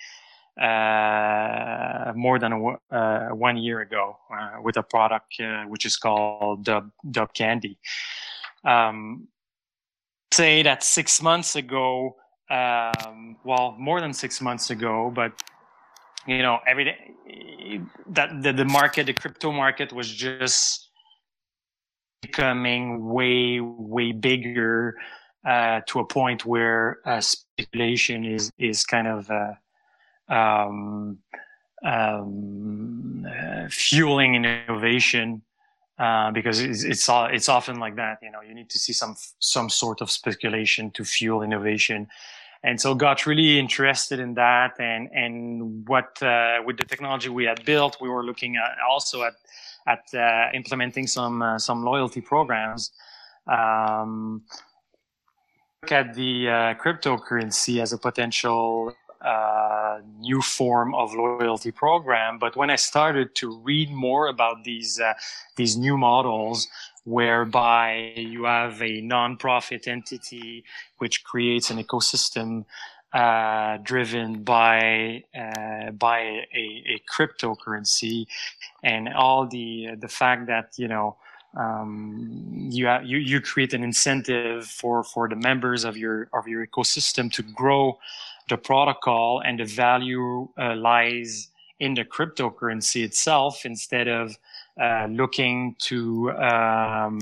Uh, 0.59 2.11
more 2.17 2.37
than 2.37 2.51
a, 2.51 2.93
uh, 2.93 3.29
one 3.29 3.55
year 3.55 3.79
ago 3.79 4.17
uh, 4.29 4.57
with 4.61 4.75
a 4.75 4.83
product 4.83 5.39
which 5.67 5.85
is 5.85 5.95
called 5.95 6.65
Dub, 6.65 6.91
Dub 7.09 7.33
Candy. 7.33 7.77
Um, 8.65 9.29
say 10.33 10.61
that 10.63 10.83
six 10.83 11.21
months 11.21 11.55
ago, 11.55 12.17
um, 12.49 13.37
well, 13.43 13.75
more 13.77 14.01
than 14.01 14.13
six 14.13 14.41
months 14.41 14.69
ago, 14.69 15.11
but 15.13 15.31
you 16.27 16.41
know, 16.41 16.59
every 16.67 16.85
day 16.85 17.81
that 18.07 18.41
the, 18.41 18.51
the 18.51 18.65
market, 18.65 19.05
the 19.05 19.13
crypto 19.13 19.51
market 19.51 19.93
was 19.93 20.11
just 20.11 20.89
becoming 22.21 23.07
way, 23.09 23.59
way 23.61 24.11
bigger 24.11 24.95
uh, 25.47 25.81
to 25.87 25.99
a 25.99 26.05
point 26.05 26.45
where 26.45 26.99
uh, 27.05 27.21
speculation 27.21 28.25
is 28.25 28.51
is 28.57 28.85
kind 28.85 29.07
of 29.07 29.29
uh, 29.31 29.53
um, 30.33 31.17
um, 31.83 33.25
uh, 33.25 33.67
fueling 33.69 34.35
innovation 34.35 35.41
uh, 35.97 36.31
because 36.31 36.59
it's 36.59 36.83
it's, 36.83 37.09
it's 37.09 37.49
often 37.49 37.79
like 37.79 37.95
that. 37.95 38.19
You 38.21 38.31
know, 38.31 38.41
you 38.41 38.53
need 38.53 38.69
to 38.69 38.79
see 38.79 38.93
some 38.93 39.15
some 39.39 39.69
sort 39.69 40.01
of 40.01 40.11
speculation 40.11 40.91
to 40.91 41.05
fuel 41.05 41.41
innovation, 41.41 42.07
and 42.63 42.79
so 42.79 42.93
got 42.93 43.25
really 43.25 43.57
interested 43.59 44.19
in 44.19 44.33
that. 44.35 44.79
And 44.79 45.09
and 45.13 45.87
what 45.87 46.21
uh, 46.21 46.59
with 46.65 46.77
the 46.77 46.85
technology 46.85 47.29
we 47.29 47.45
had 47.45 47.63
built, 47.65 47.97
we 48.01 48.09
were 48.09 48.23
looking 48.23 48.57
at 48.57 48.77
also 48.89 49.23
at 49.23 49.33
at 49.87 50.03
uh, 50.13 50.49
implementing 50.53 51.07
some 51.07 51.41
uh, 51.41 51.57
some 51.59 51.83
loyalty 51.83 52.21
programs. 52.21 52.91
Um, 53.47 54.43
look 55.81 55.91
at 55.91 56.13
the 56.13 56.49
uh, 56.49 56.73
cryptocurrency 56.75 57.81
as 57.81 57.93
a 57.93 57.97
potential 57.97 58.93
uh, 59.21 59.99
new 60.19 60.41
form 60.41 60.95
of 60.95 61.13
loyalty 61.13 61.71
program. 61.71 62.39
But 62.39 62.55
when 62.55 62.69
I 62.69 62.77
started 62.77 63.35
to 63.35 63.57
read 63.59 63.91
more 63.91 64.27
about 64.27 64.63
these 64.63 64.99
uh, 64.99 65.13
these 65.55 65.77
new 65.77 65.97
models, 65.97 66.67
whereby 67.09 68.13
you 68.15 68.43
have 68.43 68.81
a 68.81 69.01
nonprofit 69.01 69.87
entity 69.87 70.63
which 70.99 71.23
creates 71.23 71.71
an 71.71 71.83
ecosystem 71.83 72.65
uh, 73.13 73.77
driven 73.81 74.43
by 74.43 75.23
uh, 75.35 75.89
by 75.91 76.19
a, 76.19 76.65
a, 76.93 77.01
cryptocurrency, 77.11 78.27
and 78.83 79.09
all 79.09 79.47
the 79.47 79.95
the 79.99 80.07
fact 80.07 80.45
that 80.45 80.73
you 80.77 80.87
know 80.87 81.17
um, 81.57 82.69
you, 82.69 82.87
you 83.03 83.17
you 83.17 83.41
create 83.41 83.73
an 83.73 83.83
incentive 83.83 84.67
for 84.67 85.03
for 85.03 85.27
the 85.27 85.35
members 85.35 85.83
of 85.85 85.97
your 85.97 86.29
of 86.33 86.47
your 86.47 86.67
ecosystem 86.67 87.31
to 87.31 87.41
grow 87.41 87.97
the 88.47 88.57
protocol 88.57 89.41
and 89.43 89.59
the 89.59 89.65
value 89.65 90.47
uh, 90.59 90.75
lies 90.75 91.49
in 91.79 91.95
the 91.95 92.05
cryptocurrency 92.05 93.03
itself 93.03 93.65
instead 93.65 94.07
of 94.07 94.37
uh, 94.79 95.07
looking 95.09 95.75
to 95.79 96.31
um, 96.31 97.19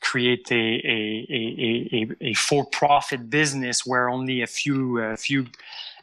create 0.00 0.50
a, 0.50 0.54
a, 0.54 1.26
a, 1.30 1.72
a, 1.92 2.30
a 2.30 2.34
for-profit 2.34 3.30
business 3.30 3.86
where 3.86 4.08
only 4.08 4.42
a 4.42 4.46
few 4.46 4.98
a 4.98 5.16
few 5.16 5.46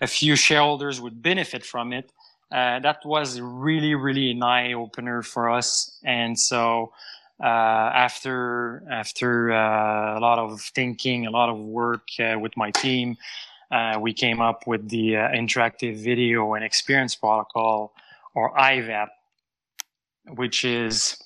a 0.02 0.08
few 0.08 0.36
shareholders 0.36 1.02
would 1.02 1.22
benefit 1.22 1.66
from 1.66 1.94
it. 1.94 2.12
Uh, 2.52 2.80
that 2.80 3.00
was 3.06 3.42
really 3.42 3.96
really 3.96 4.32
an 4.32 4.44
eye 4.44 4.74
opener 4.74 5.22
for 5.22 5.50
us, 5.50 6.00
and 6.04 6.40
so. 6.40 6.94
Uh, 7.44 7.92
after 7.96 8.84
after 8.90 9.52
uh, 9.52 10.18
a 10.18 10.22
lot 10.22 10.40
of 10.40 10.62
thinking, 10.62 11.26
a 11.26 11.32
lot 11.32 11.50
of 11.50 11.58
work 11.58 12.08
uh, 12.20 12.38
with 12.40 12.56
my 12.56 12.72
team, 12.72 13.18
we 14.00 14.14
came 14.14 14.40
up 14.40 14.66
with 14.68 14.88
the 14.90 15.14
interactive 15.14 15.98
video 15.98 16.54
and 16.54 16.64
experience 16.64 17.16
protocol 17.16 17.92
or 18.36 18.56
IVEP, 18.56 19.08
which 20.30 20.66
is 20.66 21.18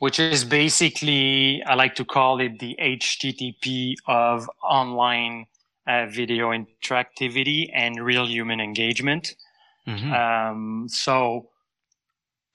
which 0.00 0.20
is 0.20 0.44
basically 0.44 1.62
I 1.64 1.74
like 1.74 1.94
to 1.96 2.04
call 2.04 2.40
it 2.40 2.58
the 2.58 2.76
HTTP 2.80 3.94
of 4.06 4.48
online 4.62 5.46
uh, 5.86 6.06
video 6.06 6.50
interactivity 6.50 7.70
and 7.74 8.04
real 8.04 8.26
human 8.26 8.60
engagement. 8.60 9.34
Mm-hmm. 9.86 10.12
Um, 10.12 10.86
so 10.88 11.48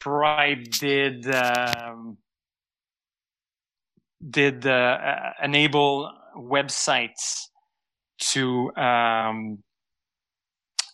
Stripe 0.03 0.65
did 0.81 1.33
um, 1.33 2.17
did 4.29 4.67
uh, 4.67 5.31
enable 5.41 6.11
websites 6.35 7.45
to 8.19 8.75
um, 8.75 9.63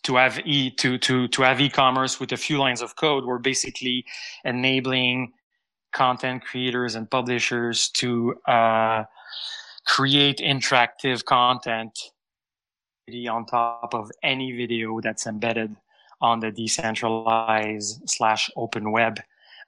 to 0.02 0.16
have 0.16 0.38
e 0.44 0.70
to 0.70 0.98
to 0.98 1.28
to 1.28 1.42
have 1.42 1.60
e-commerce 1.60 2.20
with 2.20 2.32
a 2.32 2.36
few 2.36 2.58
lines 2.58 2.82
of 2.82 2.96
code. 2.96 3.24
We're 3.24 3.38
basically 3.38 4.04
enabling 4.44 5.32
content 5.92 6.42
creators 6.44 6.94
and 6.94 7.10
publishers 7.10 7.88
to 7.90 8.34
uh, 8.46 9.04
create 9.86 10.38
interactive 10.38 11.24
content 11.24 11.98
on 13.28 13.44
top 13.44 13.92
of 13.92 14.10
any 14.22 14.52
video 14.52 15.00
that's 15.00 15.26
embedded 15.26 15.74
on 16.20 16.38
the 16.38 16.50
decentralized 16.50 18.08
slash 18.08 18.50
open 18.56 18.92
web 18.92 19.18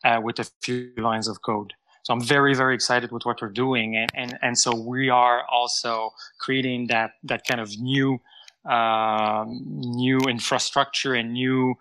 uh, 0.05 0.21
with 0.23 0.39
a 0.39 0.47
few 0.63 0.93
lines 0.97 1.27
of 1.27 1.43
code. 1.43 1.73
So 2.05 2.13
I'm 2.13 2.23
very, 2.23 2.55
very 2.55 2.75
excited 2.75 3.11
with 3.11 3.25
what 3.25 3.41
we're 3.41 3.49
doing. 3.49 3.97
And, 3.97 4.11
and, 4.15 4.39
and 4.43 4.59
so 4.59 4.75
we 4.75 5.09
are 5.09 5.45
also 5.51 6.13
creating 6.39 6.89
that, 6.89 7.13
that 7.25 7.45
kind 7.47 7.61
of 7.61 7.79
new, 7.81 8.21
um, 8.65 9.61
new 9.67 10.19
infrastructure 10.21 11.15
and 11.15 11.33
new 11.33 11.75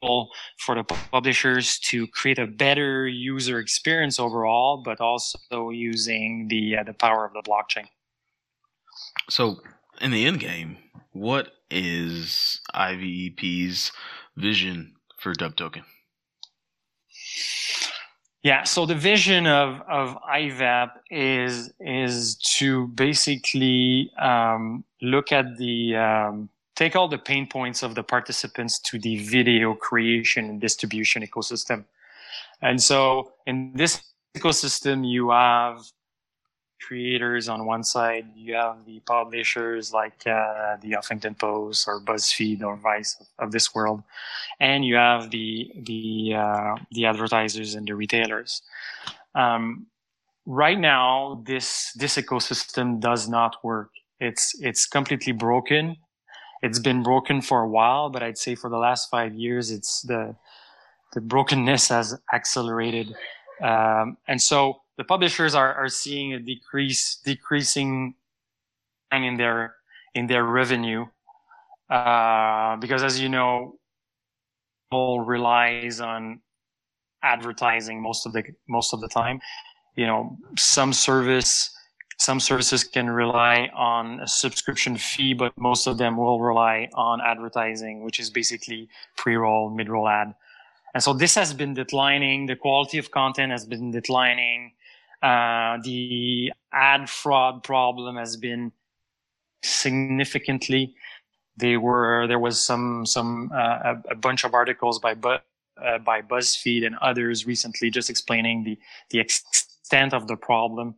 for 0.00 0.74
the 0.74 0.84
publishers 0.84 1.78
to 1.78 2.06
create 2.06 2.38
a 2.38 2.46
better 2.46 3.06
user 3.06 3.58
experience 3.58 4.18
overall, 4.18 4.82
but 4.82 5.00
also 5.00 5.70
using 5.70 6.48
the 6.48 6.78
uh, 6.78 6.82
the 6.82 6.94
power 6.94 7.26
of 7.26 7.32
the 7.32 7.42
blockchain. 7.42 7.86
So, 9.28 9.60
in 10.00 10.10
the 10.10 10.26
end 10.26 10.40
game, 10.40 10.78
what 11.12 11.52
is 11.70 12.60
IVEP's 12.74 13.92
vision 14.36 14.94
for 15.18 15.34
Dub 15.34 15.56
Token? 15.56 15.84
Yeah, 18.42 18.64
so 18.64 18.86
the 18.86 18.94
vision 18.94 19.46
of, 19.46 19.82
of 19.86 20.16
IVEP 20.22 20.90
is 21.10 21.70
is 21.78 22.36
to 22.56 22.88
basically 22.88 24.10
um, 24.18 24.82
look 25.02 25.32
at 25.32 25.56
the 25.56 25.96
um, 25.96 26.48
take 26.76 26.96
all 26.96 27.08
the 27.08 27.18
pain 27.18 27.46
points 27.46 27.82
of 27.82 27.94
the 27.94 28.02
participants 28.02 28.78
to 28.80 28.98
the 28.98 29.16
video 29.18 29.74
creation 29.74 30.48
and 30.48 30.60
distribution 30.60 31.22
ecosystem. 31.22 31.84
And 32.62 32.82
so 32.82 33.32
in 33.46 33.72
this 33.74 34.02
ecosystem, 34.36 35.08
you 35.08 35.30
have 35.30 35.82
creators 36.80 37.48
on 37.48 37.66
one 37.66 37.84
side, 37.84 38.26
you 38.34 38.54
have 38.54 38.84
the 38.84 39.00
publishers 39.00 39.92
like 39.92 40.26
uh, 40.26 40.76
the 40.80 40.92
Huffington 40.92 41.38
Post 41.38 41.86
or 41.86 42.00
BuzzFeed 42.00 42.62
or 42.62 42.76
Vice 42.76 43.22
of, 43.38 43.52
this 43.52 43.74
world, 43.74 44.02
and 44.58 44.84
you 44.84 44.96
have 44.96 45.30
the 45.30 45.70
the 45.84 46.34
uh, 46.36 46.74
the 46.92 47.06
advertisers 47.06 47.74
and 47.74 47.86
the 47.86 47.94
retailers. 47.94 48.62
Um, 49.34 49.86
right 50.46 50.78
now, 50.78 51.42
this 51.46 51.92
this 51.92 52.16
ecosystem 52.16 53.00
does 53.00 53.28
not 53.28 53.56
work. 53.62 53.90
It's 54.20 54.54
it's 54.60 54.86
completely 54.86 55.32
broken. 55.32 55.96
It's 56.62 56.78
been 56.78 57.02
broken 57.02 57.40
for 57.40 57.62
a 57.62 57.68
while, 57.68 58.10
but 58.10 58.22
I'd 58.22 58.38
say 58.38 58.54
for 58.54 58.68
the 58.68 58.76
last 58.76 59.10
five 59.10 59.34
years, 59.34 59.70
it's 59.70 60.02
the 60.02 60.36
the 61.14 61.20
brokenness 61.20 61.88
has 61.88 62.16
accelerated, 62.32 63.14
um, 63.62 64.16
and 64.28 64.40
so 64.40 64.82
the 64.96 65.04
publishers 65.04 65.54
are, 65.54 65.74
are 65.74 65.88
seeing 65.88 66.34
a 66.34 66.38
decrease 66.38 67.16
decreasing 67.24 68.14
in 69.12 69.36
their 69.36 69.76
in 70.14 70.26
their 70.26 70.44
revenue 70.44 71.06
uh, 71.88 72.76
because 72.76 73.02
as 73.02 73.18
you 73.18 73.28
know 73.28 73.78
all 74.90 75.20
relies 75.20 76.00
on 76.00 76.40
advertising 77.22 78.02
most 78.02 78.26
of 78.26 78.32
the 78.32 78.42
most 78.68 78.92
of 78.92 79.00
the 79.00 79.08
time 79.08 79.40
you 79.96 80.06
know 80.06 80.36
some 80.56 80.92
service 80.92 81.70
some 82.26 82.40
services 82.40 82.84
can 82.84 83.08
rely 83.08 83.70
on 83.74 84.20
a 84.20 84.26
subscription 84.26 84.96
fee 84.96 85.34
but 85.34 85.52
most 85.56 85.86
of 85.86 85.96
them 85.96 86.16
will 86.16 86.40
rely 86.40 86.88
on 86.94 87.20
advertising 87.32 88.04
which 88.04 88.18
is 88.20 88.28
basically 88.40 88.88
pre-roll 89.16 89.70
mid-roll 89.70 90.08
ad 90.08 90.34
and 90.94 91.02
so 91.02 91.12
this 91.14 91.34
has 91.34 91.54
been 91.54 91.74
declining 91.74 92.46
the 92.46 92.56
quality 92.56 92.98
of 92.98 93.10
content 93.10 93.50
has 93.50 93.64
been 93.74 93.90
declining 94.00 94.72
Uh, 95.22 95.76
the 95.84 96.50
ad 96.72 97.08
fraud 97.08 97.62
problem 97.62 98.16
has 98.16 98.36
been 98.36 98.72
significantly. 99.62 100.94
They 101.56 101.76
were 101.76 102.26
there 102.26 102.38
was 102.38 102.62
some 102.62 103.04
some 103.04 103.50
uh, 103.52 103.96
a, 104.10 104.14
bunch 104.14 104.44
of 104.44 104.54
articles 104.54 104.98
by 104.98 105.12
uh, 105.12 105.98
by 105.98 106.22
BuzzFeed 106.22 106.86
and 106.86 106.96
others 107.02 107.44
recently 107.46 107.90
just 107.90 108.08
explaining 108.08 108.64
the 108.64 108.78
the 109.10 109.20
extent 109.20 110.14
of 110.14 110.26
the 110.26 110.36
problem. 110.36 110.94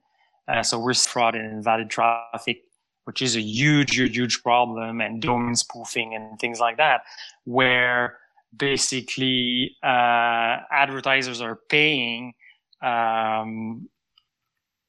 Uh, 0.49 0.62
so 0.62 0.78
we're 0.78 0.94
fraud 0.94 1.34
and 1.34 1.50
invalid 1.52 1.88
traffic, 1.90 2.62
which 3.04 3.22
is 3.22 3.37
a 3.37 3.40
huge, 3.40 3.94
huge, 3.94 4.16
huge 4.16 4.42
problem, 4.42 5.00
and 5.00 5.22
domain 5.22 5.54
spoofing 5.54 6.14
and 6.14 6.38
things 6.38 6.61
like 6.61 6.76
that, 6.76 7.02
where 7.44 8.18
basically 8.56 9.76
uh, 9.82 10.58
advertisers 10.70 11.40
are 11.40 11.61
paying 11.68 12.34
um, 12.82 13.88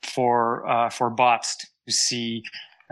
for 0.02 0.68
uh, 0.68 0.90
for 0.90 1.10
bots 1.10 1.58
to 1.58 1.94
see 1.94 2.44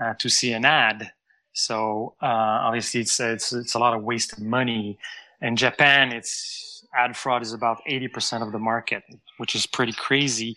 uh, 0.02 0.14
to 0.20 0.30
see 0.30 0.54
an 0.54 0.66
ad. 0.66 1.12
So 1.54 2.16
uh, 2.22 2.26
obviously, 2.66 3.02
it's, 3.02 3.20
it's 3.20 3.52
it's 3.52 3.74
a 3.74 3.80
lot 3.80 3.94
of 3.94 4.04
wasted 4.04 4.40
money. 4.40 4.98
In 5.42 5.56
Japan, 5.56 6.14
it's 6.14 6.71
ad 6.94 7.16
fraud 7.16 7.42
is 7.42 7.54
about 7.54 7.82
80% 7.90 8.42
of 8.42 8.52
the 8.52 8.60
market, 8.60 9.04
which 9.38 9.56
is 9.56 9.66
pretty 9.66 9.94
crazy. 9.94 10.56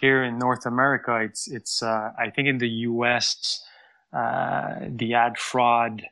Here 0.00 0.22
in 0.22 0.38
North 0.38 0.66
America, 0.66 1.16
it's 1.16 1.48
it's 1.48 1.82
uh, 1.82 2.12
I 2.18 2.30
think 2.30 2.48
in 2.48 2.58
the 2.58 2.68
U.S. 2.90 3.62
Uh, 4.12 4.80
the 4.88 5.14
ad 5.14 5.38
fraud 5.38 6.02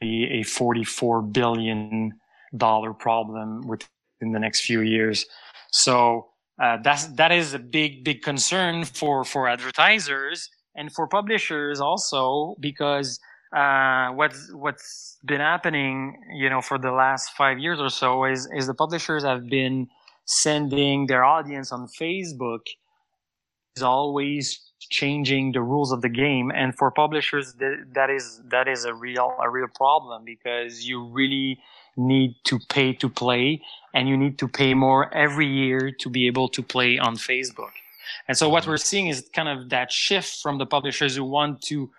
be 0.00 0.24
a 0.26 0.42
44 0.42 1.22
billion 1.22 2.14
dollar 2.56 2.92
problem 2.92 3.66
within 3.66 4.32
the 4.32 4.38
next 4.38 4.62
few 4.62 4.80
years. 4.80 5.26
So 5.70 6.28
uh, 6.60 6.78
that's 6.82 7.06
that 7.06 7.32
is 7.32 7.54
a 7.54 7.58
big 7.58 8.04
big 8.04 8.22
concern 8.22 8.84
for 8.84 9.24
for 9.24 9.48
advertisers 9.48 10.50
and 10.74 10.92
for 10.92 11.06
publishers 11.06 11.80
also 11.80 12.56
because 12.60 13.20
uh, 13.52 14.10
what's 14.10 14.52
what's 14.52 15.18
been 15.24 15.40
happening 15.40 16.20
you 16.34 16.48
know 16.48 16.60
for 16.60 16.78
the 16.78 16.92
last 16.92 17.30
five 17.36 17.58
years 17.58 17.80
or 17.80 17.90
so 17.90 18.24
is 18.24 18.48
is 18.54 18.66
the 18.66 18.74
publishers 18.74 19.24
have 19.24 19.48
been 19.48 19.88
sending 20.24 21.06
their 21.06 21.24
audience 21.24 21.72
on 21.72 21.88
Facebook 21.88 22.60
is 23.76 23.82
always 23.82 24.60
changing 24.78 25.52
the 25.52 25.60
rules 25.60 25.92
of 25.92 26.00
the 26.00 26.08
game 26.08 26.50
and 26.54 26.76
for 26.76 26.90
publishers 26.90 27.54
that 27.92 28.08
is 28.08 28.40
that 28.50 28.66
is 28.68 28.84
a 28.84 28.94
real 28.94 29.34
a 29.42 29.50
real 29.50 29.68
problem 29.68 30.24
because 30.24 30.86
you 30.86 31.04
really 31.06 31.58
need 31.96 32.34
to 32.44 32.58
pay 32.68 32.92
to 32.92 33.08
play 33.08 33.60
and 33.94 34.08
you 34.08 34.16
need 34.16 34.38
to 34.38 34.48
pay 34.48 34.74
more 34.74 35.12
every 35.14 35.46
year 35.46 35.90
to 35.90 36.08
be 36.08 36.26
able 36.26 36.48
to 36.48 36.62
play 36.62 36.98
on 36.98 37.16
Facebook. 37.16 37.72
And 38.28 38.36
so 38.36 38.48
what 38.48 38.66
we're 38.66 38.76
seeing 38.76 39.08
is 39.08 39.28
kind 39.32 39.48
of 39.48 39.68
that 39.70 39.92
shift 39.92 40.40
from 40.40 40.58
the 40.58 40.66
publishers 40.66 41.16
who 41.16 41.24
want 41.24 41.62
to 41.62 41.90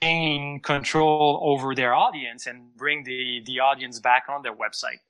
gain 0.00 0.60
control 0.60 1.40
over 1.42 1.74
their 1.74 1.94
audience 1.94 2.46
and 2.46 2.74
bring 2.76 3.04
the, 3.04 3.42
the 3.46 3.60
audience 3.60 3.98
back 3.98 4.24
on 4.28 4.42
their 4.42 4.54
website. 4.54 5.00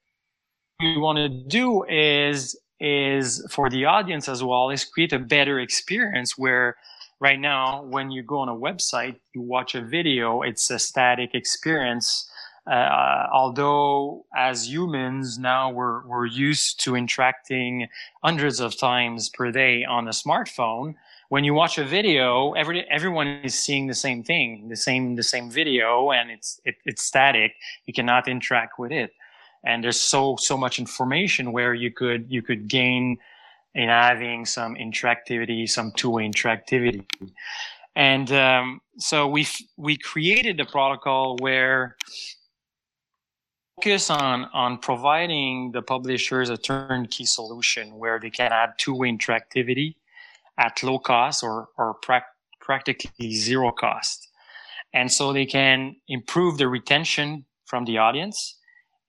What 0.79 0.87
we 0.87 0.99
want 0.99 1.19
to 1.19 1.29
do 1.29 1.85
is, 1.85 2.59
is 2.81 3.47
for 3.51 3.71
the 3.71 3.85
audience 3.85 4.29
as 4.29 4.43
well, 4.43 4.71
is 4.71 4.85
create 4.85 5.13
a 5.13 5.19
better 5.19 5.61
experience 5.61 6.37
where 6.37 6.77
right 7.21 7.39
now, 7.39 7.83
when 7.83 8.11
you 8.11 8.23
go 8.23 8.39
on 8.39 8.49
a 8.49 8.55
website, 8.55 9.17
you 9.35 9.43
watch 9.43 9.75
a 9.75 9.83
video, 9.83 10.43
it's 10.43 10.71
a 10.71 10.79
static 10.79 11.35
experience 11.35 12.31
uh, 12.71 13.27
although 13.33 14.25
as 14.37 14.71
humans 14.71 15.39
now 15.39 15.71
we're, 15.71 16.07
we're 16.07 16.27
used 16.27 16.79
to 16.81 16.95
interacting 16.95 17.89
hundreds 18.23 18.61
of 18.61 18.79
times 18.79 19.29
per 19.29 19.51
day 19.51 19.85
on 19.85 20.07
a 20.07 20.13
smartphone 20.13 20.95
when 21.31 21.45
you 21.45 21.55
watch 21.55 21.79
a 21.79 21.85
video 21.85 22.53
every, 22.55 22.85
everyone 22.91 23.29
is 23.45 23.57
seeing 23.57 23.87
the 23.87 23.95
same 23.95 24.23
thing 24.23 24.69
the 24.69 24.77
same 24.77 25.15
the 25.15 25.23
same 25.23 25.49
video 25.49 26.11
and 26.11 26.31
it's 26.31 26.61
it, 26.65 26.75
it's 26.85 27.03
static. 27.05 27.53
You 27.87 27.95
cannot 27.95 28.29
interact 28.29 28.79
with 28.79 28.93
it. 28.93 29.13
And 29.65 29.83
there's 29.83 30.01
so 30.01 30.37
so 30.37 30.57
much 30.57 30.79
information 30.79 31.53
where 31.53 31.73
you 31.73 31.93
could 31.93 32.27
you 32.29 32.43
could 32.43 32.69
gain 32.69 33.17
in 33.75 33.89
having 33.89 34.45
some 34.45 34.75
interactivity 34.75 35.69
some 35.69 35.93
two-way 35.97 36.29
interactivity. 36.29 37.05
And 37.95 38.31
um, 38.33 38.81
so 38.99 39.29
we 39.29 39.47
we 39.77 39.97
created 39.97 40.59
a 40.59 40.65
protocol 40.65 41.37
where 41.39 41.97
focus 43.77 44.11
on 44.11 44.47
on 44.53 44.79
providing 44.79 45.71
the 45.71 45.83
publishers 45.83 46.51
a 46.51 46.57
turnkey 46.57 47.25
solution 47.25 47.99
where 47.99 48.19
they 48.19 48.31
can 48.31 48.51
add 48.51 48.71
two-way 48.79 49.13
interactivity 49.13 49.95
at 50.61 50.83
low 50.83 50.99
cost 50.99 51.43
or 51.43 51.69
or 51.79 51.95
pra- 52.03 52.33
practically 52.61 53.35
zero 53.35 53.73
cost 53.73 54.29
and 54.93 55.11
so 55.11 55.33
they 55.33 55.47
can 55.47 55.97
improve 56.09 56.59
the 56.59 56.69
retention 56.69 57.45
from 57.65 57.85
the 57.85 57.99
audience 57.99 58.57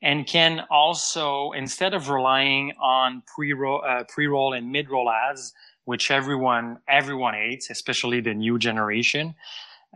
and 0.01 0.25
can 0.25 0.65
also 0.71 1.51
instead 1.51 1.93
of 1.93 2.09
relying 2.09 2.73
on 2.81 3.21
pre-roll 3.35 3.83
uh, 3.87 4.03
pre-roll 4.07 4.53
and 4.53 4.71
mid-roll 4.71 5.09
ads 5.11 5.53
which 5.85 6.09
everyone 6.09 6.77
everyone 6.87 7.33
hates 7.33 7.69
especially 7.69 8.21
the 8.21 8.33
new 8.33 8.57
generation 8.57 9.35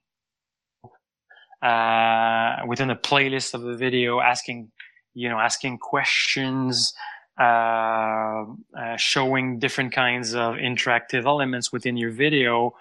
uh, 1.64 2.58
within 2.68 2.92
a 2.92 2.96
playlist 2.96 3.56
of 3.56 3.62
the 3.62 3.76
video 3.76 4.20
asking 4.20 4.70
you 5.16 5.28
know 5.28 5.40
asking 5.40 5.80
questions 5.80 6.94
uh, 7.42 8.46
uh, 8.78 8.98
showing 8.98 9.58
different 9.58 9.92
kinds 9.92 10.36
of 10.36 10.56
interactive 10.56 11.26
elements 11.26 11.72
within 11.72 11.98
your 11.98 12.12
video 12.12 12.72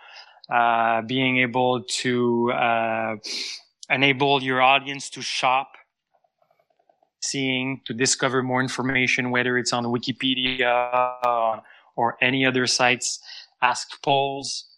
uh, 0.53 1.01
being 1.03 1.39
able 1.39 1.83
to 1.85 2.51
uh, 2.53 3.17
enable 3.91 4.43
your 4.43 4.61
audience 4.61 5.09
to 5.11 5.23
shop, 5.23 5.73
seeing, 7.21 7.81
to 7.85 7.95
discover 7.95 8.43
more 8.43 8.61
information, 8.61 9.31
whether 9.31 9.59
it's 9.59 9.73
on 9.73 9.85
Wikipedia 9.85 11.19
uh, 11.23 11.61
or 11.97 12.17
any 12.23 12.47
other 12.47 12.67
sites, 12.67 13.21
ask 13.63 14.01
polls, 14.03 14.69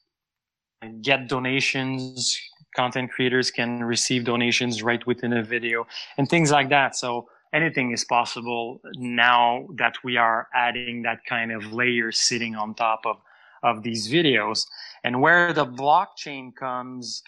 get 1.02 1.28
donations. 1.28 2.38
Content 2.76 3.10
creators 3.10 3.50
can 3.50 3.82
receive 3.82 4.24
donations 4.24 4.82
right 4.82 5.04
within 5.06 5.32
a 5.32 5.42
video 5.42 5.86
and 6.18 6.28
things 6.28 6.50
like 6.50 6.68
that. 6.68 6.94
So 6.94 7.28
anything 7.52 7.92
is 7.92 8.04
possible 8.04 8.80
now 8.96 9.66
that 9.76 9.94
we 10.04 10.16
are 10.16 10.48
adding 10.54 11.02
that 11.02 11.24
kind 11.24 11.52
of 11.52 11.72
layer 11.72 12.12
sitting 12.12 12.54
on 12.54 12.74
top 12.74 13.00
of, 13.04 13.16
of 13.62 13.82
these 13.82 14.08
videos. 14.08 14.66
And 15.02 15.20
where 15.20 15.52
the 15.52 15.66
blockchain 15.66 16.54
comes 16.54 17.22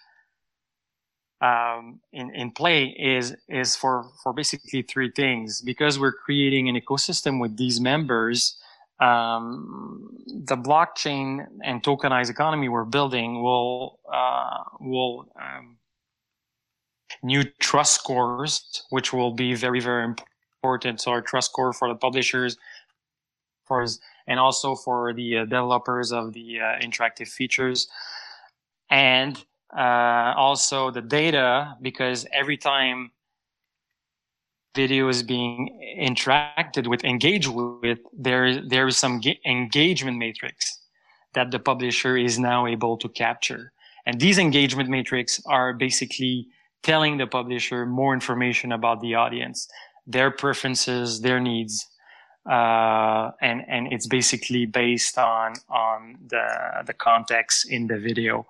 um, 1.42 1.98
in, 2.12 2.32
in 2.34 2.52
play 2.52 2.84
is 2.84 3.34
is 3.48 3.74
for 3.74 4.08
for 4.22 4.32
basically 4.32 4.82
three 4.82 5.10
things 5.10 5.60
because 5.60 5.98
we're 5.98 6.12
creating 6.12 6.68
an 6.68 6.80
ecosystem 6.80 7.40
with 7.40 7.56
these 7.56 7.80
members 7.80 8.56
um, 9.02 10.08
the 10.26 10.56
blockchain 10.56 11.46
and 11.64 11.82
tokenized 11.82 12.30
economy 12.30 12.68
we're 12.68 12.84
building 12.84 13.42
will 13.42 13.98
uh, 14.12 14.62
will 14.80 15.26
um, 15.40 15.76
new 17.22 17.42
trust 17.58 17.94
scores, 17.94 18.84
which 18.90 19.12
will 19.12 19.32
be 19.32 19.54
very, 19.54 19.80
very 19.80 20.04
important. 20.04 21.00
So 21.00 21.10
our 21.10 21.20
trust 21.20 21.50
score 21.50 21.72
for 21.72 21.88
the 21.88 21.96
publishers, 21.96 22.56
for 23.66 23.86
and 24.28 24.38
also 24.38 24.76
for 24.76 25.12
the 25.12 25.38
uh, 25.38 25.44
developers 25.44 26.12
of 26.12 26.32
the 26.32 26.60
uh, 26.60 26.64
interactive 26.86 27.28
features, 27.28 27.88
and 28.90 29.44
uh, 29.76 30.34
also 30.36 30.90
the 30.90 31.02
data, 31.02 31.76
because 31.82 32.26
every 32.32 32.56
time 32.56 33.10
video 34.74 35.08
is 35.08 35.22
being 35.22 35.78
interacted 35.98 36.86
with, 36.86 37.04
engaged 37.04 37.48
with, 37.48 37.98
there 38.12 38.60
there 38.66 38.86
is 38.86 38.96
some 38.96 39.20
ga- 39.20 39.40
engagement 39.44 40.18
matrix 40.18 40.80
that 41.34 41.50
the 41.50 41.58
publisher 41.58 42.16
is 42.16 42.38
now 42.38 42.66
able 42.66 42.96
to 42.98 43.08
capture. 43.08 43.72
And 44.06 44.20
these 44.20 44.38
engagement 44.38 44.88
matrix 44.88 45.40
are 45.46 45.72
basically 45.72 46.48
telling 46.82 47.18
the 47.18 47.26
publisher 47.26 47.86
more 47.86 48.12
information 48.14 48.72
about 48.72 49.00
the 49.00 49.14
audience, 49.14 49.68
their 50.06 50.30
preferences, 50.30 51.20
their 51.20 51.40
needs. 51.40 51.86
Uh, 52.50 53.30
and, 53.40 53.62
and 53.68 53.92
it's 53.92 54.08
basically 54.08 54.66
based 54.66 55.16
on, 55.16 55.54
on 55.68 56.18
the, 56.26 56.82
the 56.86 56.92
context 56.92 57.70
in 57.70 57.86
the 57.86 57.98
video. 57.98 58.44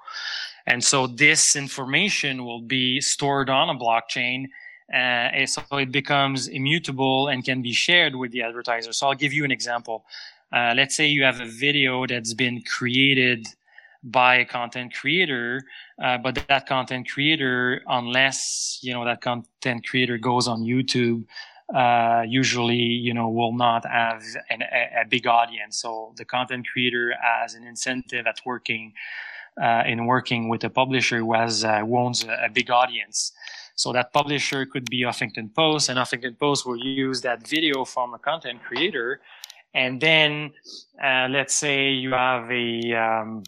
And 0.67 0.83
so 0.83 1.07
this 1.07 1.57
information 1.57 2.45
will 2.47 2.63
be 2.63 3.03
stored 3.03 3.51
on 3.51 3.69
a 3.69 3.79
blockchain. 3.79 4.47
Uh, 4.93 5.47
so 5.47 5.63
it 5.73 5.91
becomes 5.91 6.49
immutable 6.49 7.29
and 7.29 7.45
can 7.45 7.63
be 7.63 7.73
shared 7.73 8.15
with 8.15 8.31
the 8.33 8.43
advertiser. 8.43 8.93
So 8.93 9.09
I'll 9.09 9.15
give 9.15 9.33
you 9.33 9.45
an 9.45 9.51
example. 9.51 10.05
Uh, 10.53 10.75
let's 10.77 10.95
say 10.95 11.07
you 11.07 11.25
have 11.25 11.41
a 11.41 11.47
video 11.47 12.07
that's 12.07 12.35
been 12.35 12.63
created 12.63 13.47
by 14.05 14.37
a 14.37 14.45
content 14.45 14.93
creator, 14.95 15.63
uh, 16.03 16.19
but 16.19 16.35
that 16.49 16.67
content 16.67 17.09
creator, 17.09 17.83
unless 17.87 18.79
you 18.83 18.93
know 18.93 19.05
that 19.05 19.21
content 19.21 19.87
creator 19.87 20.19
goes 20.19 20.49
on 20.49 20.63
YouTube, 20.63 21.25
uh, 21.75 22.23
usually 22.27 22.75
you 22.77 23.15
know 23.15 23.29
will 23.29 23.55
not 23.55 23.87
have 23.87 24.23
an, 24.51 24.63
a, 24.63 25.03
a, 25.03 25.05
big 25.09 25.27
audience. 25.27 25.81
So 25.81 26.13
the 26.17 26.25
content 26.25 26.67
creator 26.71 27.15
has 27.23 27.55
an 27.55 27.65
incentive 27.65 28.27
at 28.27 28.41
working 28.45 28.93
uh, 29.63 29.85
in 29.87 30.07
working 30.07 30.49
with 30.49 30.65
a 30.65 30.71
publisher 30.71 31.19
who 31.19 31.35
has 31.35 31.65
uh, 31.65 31.83
owns 31.83 32.25
a, 32.25 32.47
a 32.47 32.49
big 32.51 32.71
audience. 32.71 33.33
So 33.75 33.93
that 33.93 34.13
publisher 34.13 34.67
could 34.67 34.89
be 34.91 35.03
Huffington 35.03 35.55
Post, 35.55 35.89
and 35.89 35.99
Huffington 35.99 36.39
Post 36.39 36.67
will 36.67 36.79
use 36.79 37.21
that 37.23 37.47
video 37.47 37.85
from 37.85 38.15
a 38.15 38.19
content 38.19 38.63
creator. 38.63 39.21
And 39.75 40.01
then, 40.01 40.53
uh, 41.03 41.29
let's 41.31 41.55
say 41.55 41.91
you 41.91 42.13
have 42.13 42.51
a 42.51 42.93
um, 42.95 43.43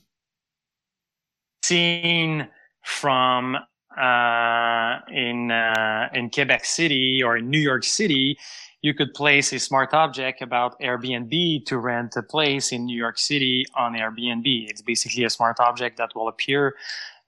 scene 1.63 2.49
from 2.83 3.57
uh, 3.97 4.99
in 5.13 5.51
uh, 5.51 6.09
in 6.15 6.31
Quebec 6.31 6.65
City 6.65 7.23
or 7.23 7.37
in 7.37 7.49
New 7.49 7.61
York 7.61 7.85
City, 7.85 8.37
you 8.83 8.93
could 8.93 9.15
place 9.15 9.53
a 9.53 9.59
smart 9.59 9.95
object 9.95 10.43
about 10.43 10.79
Airbnb 10.81 11.65
to 11.67 11.79
rent 11.79 12.17
a 12.17 12.23
place 12.23 12.73
in 12.73 12.85
New 12.85 12.97
York 12.97 13.19
City 13.19 13.65
on 13.75 13.95
Airbnb. 13.95 14.69
It's 14.69 14.83
basically 14.83 15.25
a 15.25 15.31
smart 15.31 15.59
object 15.61 15.97
that 15.97 16.15
will 16.15 16.29
appear 16.29 16.75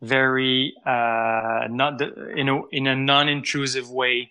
very 0.02 0.74
uh, 0.84 1.66
not 1.70 2.00
in 2.36 2.48
a 2.48 2.66
in 2.68 2.86
a 2.86 2.96
non-intrusive 2.96 3.90
way, 3.90 4.30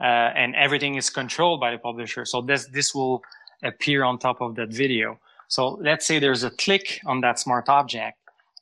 uh, 0.00 0.02
and 0.02 0.54
everything 0.54 0.96
is 0.96 1.10
controlled 1.10 1.60
by 1.60 1.70
the 1.70 1.78
publisher. 1.78 2.24
So 2.24 2.40
this 2.42 2.66
this 2.66 2.94
will 2.94 3.22
appear 3.62 4.04
on 4.04 4.18
top 4.18 4.40
of 4.40 4.54
that 4.56 4.70
video. 4.70 5.18
So 5.48 5.78
let's 5.80 6.06
say 6.06 6.18
there's 6.18 6.44
a 6.44 6.50
click 6.50 7.00
on 7.06 7.20
that 7.22 7.38
smart 7.38 7.68
object 7.68 8.18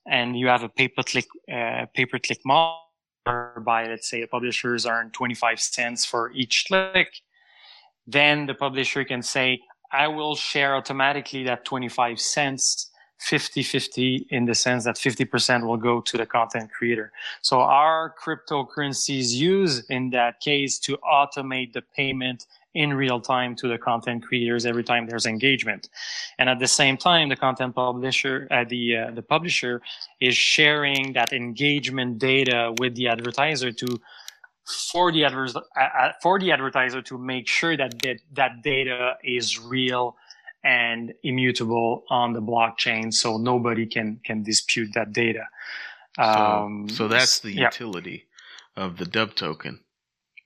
and 0.07 0.39
you 0.39 0.47
have 0.47 0.63
a 0.63 0.69
pay 0.69 0.89
per 0.89 1.03
click 1.03 1.27
uh, 1.53 1.87
pay 1.95 2.07
per 2.07 2.19
click 2.19 2.41
model 2.45 2.81
by 3.65 3.87
let's 3.89 4.09
say 4.09 4.21
the 4.21 4.29
publishers 4.29 4.87
earn 4.87 5.11
25 5.11 5.61
cents 5.61 6.05
for 6.05 6.31
each 6.33 6.67
click 6.69 7.09
then 8.07 8.47
the 8.47 8.55
publisher 8.55 9.05
can 9.05 9.21
say 9.21 9.61
i 9.93 10.07
will 10.07 10.37
share 10.37 10.77
automatically 10.77 11.43
that 11.43 11.65
25 11.65 12.21
cents 12.21 12.91
50 13.18 13.62
50 13.62 14.26
in 14.31 14.44
the 14.44 14.55
sense 14.55 14.85
that 14.85 14.96
50% 14.96 15.66
will 15.66 15.76
go 15.76 16.00
to 16.00 16.16
the 16.16 16.26
content 16.26 16.70
creator 16.70 17.12
so 17.40 17.61
our 17.61 18.14
cryptocurrencies 18.22 19.33
use 19.33 19.85
in 19.87 20.11
that 20.11 20.40
case 20.40 20.79
to 20.81 20.98
automate 20.98 21.72
the 21.72 21.83
payment 21.83 22.46
in 22.76 22.92
real 22.92 23.20
time 23.20 23.57
to 23.57 23.68
the 23.68 23.79
content 23.79 24.22
creators 24.22 24.66
every 24.66 24.85
time 24.85 25.07
there's 25.07 25.24
engagement. 25.24 25.88
And 26.38 26.48
at 26.48 26.59
the 26.59 26.68
same 26.68 26.96
time, 26.98 27.31
the 27.31 27.37
content 27.37 27.74
publisher, 27.74 28.46
uh, 28.50 28.64
the 28.68 28.96
uh, 28.96 29.11
the 29.12 29.22
publisher, 29.22 29.81
is 30.20 30.37
sharing 30.37 31.14
that 31.14 31.33
engagement 31.33 32.18
data 32.18 32.74
with 32.79 32.94
the 32.94 33.09
advertiser 33.09 33.72
to 33.72 33.87
for 34.92 35.11
the 35.11 35.22
advers- 35.22 35.57
uh, 35.57 35.81
uh, 35.81 36.12
for 36.22 36.38
the 36.38 36.52
advertiser 36.52 37.00
to 37.00 37.16
make 37.16 37.48
sure 37.48 37.76
that 37.76 37.98
that, 38.02 38.18
that 38.33 38.62
data 38.62 39.14
is 39.24 39.59
real 39.59 40.16
and 40.66 41.14
immutable 41.22 42.05
on 42.11 42.33
the 42.33 42.42
blockchain, 42.42 43.14
so 43.14 43.37
nobody 43.37 43.87
can 43.87 44.20
can 44.24 44.42
dispute 44.42 44.90
that 44.94 45.12
data. 45.12 45.44
Um, 46.18 46.88
so, 46.88 46.94
so 46.94 47.09
that's 47.09 47.38
the 47.40 47.52
utility 47.52 48.26
yeah. 48.76 48.85
of 48.85 48.96
the 48.96 49.07
dub 49.07 49.35
token. 49.37 49.81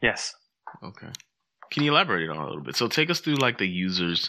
Yes. 0.02 0.34
Okay. 0.82 1.08
Can 1.70 1.84
you 1.84 1.92
elaborate 1.92 2.28
on 2.28 2.36
it 2.36 2.42
a 2.42 2.46
little 2.46 2.62
bit? 2.62 2.76
So 2.76 2.88
take 2.88 3.10
us 3.10 3.20
through 3.20 3.36
like 3.36 3.58
the 3.58 3.68
user's 3.68 4.28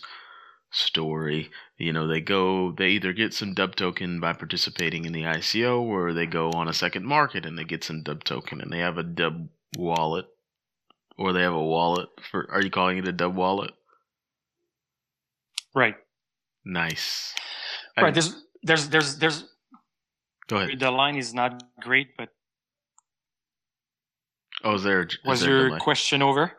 story. 0.72 1.50
You 1.78 1.92
know, 1.92 2.08
they 2.08 2.22
go, 2.22 2.72
they 2.72 2.90
either 2.90 3.12
get 3.12 3.34
some 3.34 3.54
dub 3.54 3.76
token 3.76 4.20
by 4.20 4.34
participating 4.34 5.06
in 5.06 5.12
the 5.12 5.24
ICO, 5.24 5.82
or 5.82 6.14
they 6.14 6.26
go 6.26 6.52
on 6.52 6.68
a 6.68 6.74
second 6.74 7.06
market 7.06 7.46
and 7.46 7.58
they 7.58 7.64
get 7.64 7.84
some 7.84 8.04
dub 8.04 8.24
token, 8.24 8.62
and 8.62 8.72
they 8.72 8.80
have 8.80 8.98
a 8.98 9.04
dub 9.04 9.50
wallet, 9.76 10.28
or 11.18 11.34
they 11.34 11.42
have 11.42 11.54
a 11.54 11.64
wallet 11.64 12.10
for. 12.30 12.50
Are 12.50 12.62
you 12.62 12.70
calling 12.70 12.98
it 12.98 13.08
a 13.08 13.12
dub 13.12 13.36
wallet? 13.36 13.72
Right. 15.76 15.96
Nice. 16.66 17.34
Right. 17.98 18.14
There's 18.14 18.36
there's 18.64 18.90
there's 18.90 19.18
there's. 19.18 19.46
Go 20.48 20.58
ahead. 20.58 20.80
The 20.80 20.92
line 20.92 21.16
is 21.16 21.34
not 21.34 21.64
great, 21.82 22.16
but. 22.18 22.30
Oh, 24.64 24.76
is 24.76 24.84
there? 24.84 25.02
Is 25.04 25.18
was 25.26 25.42
there 25.42 25.70
your 25.70 25.80
question 25.80 26.22
over? 26.22 26.54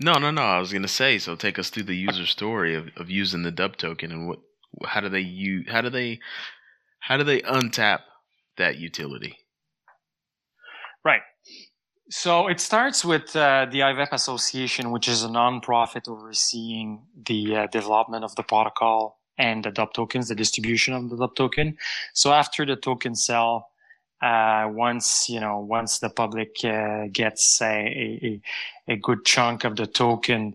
No, 0.00 0.14
no, 0.14 0.30
no. 0.30 0.42
I 0.42 0.58
was 0.58 0.72
gonna 0.72 0.88
say. 0.88 1.18
So 1.18 1.36
take 1.36 1.58
us 1.58 1.70
through 1.70 1.84
the 1.84 1.96
user 1.96 2.26
story 2.26 2.74
of, 2.74 2.88
of 2.96 3.10
using 3.10 3.42
the 3.42 3.50
dub 3.50 3.76
token 3.76 4.10
and 4.10 4.28
what, 4.28 4.40
how 4.86 5.00
do 5.00 5.08
they 5.08 5.20
use, 5.20 5.66
how 5.70 5.80
do 5.82 5.90
they, 5.90 6.18
how 7.00 7.16
do 7.16 7.24
they 7.24 7.40
untap 7.42 8.00
that 8.56 8.76
utility? 8.76 9.38
Right. 11.04 11.20
So 12.10 12.48
it 12.48 12.60
starts 12.60 13.02
with 13.04 13.34
uh, 13.34 13.66
the 13.70 13.80
IVEP 13.80 14.12
Association, 14.12 14.90
which 14.90 15.08
is 15.08 15.24
a 15.24 15.28
nonprofit 15.28 16.06
overseeing 16.06 17.02
the 17.24 17.56
uh, 17.56 17.66
development 17.68 18.24
of 18.24 18.34
the 18.36 18.42
protocol 18.42 19.18
and 19.38 19.64
the 19.64 19.70
dub 19.70 19.94
tokens, 19.94 20.28
the 20.28 20.34
distribution 20.34 20.92
of 20.92 21.08
the 21.08 21.16
dub 21.16 21.34
token. 21.34 21.78
So 22.12 22.32
after 22.32 22.66
the 22.66 22.76
token 22.76 23.14
sell, 23.14 23.70
uh, 24.22 24.68
once 24.70 25.28
you 25.28 25.38
know 25.40 25.58
once 25.58 25.98
the 25.98 26.08
public 26.08 26.56
uh, 26.64 27.06
gets 27.12 27.60
a, 27.60 27.66
a, 27.66 28.40
a, 28.88 28.96
good 28.96 29.24
chunk 29.24 29.64
of 29.64 29.76
the 29.76 29.86
token 29.86 30.54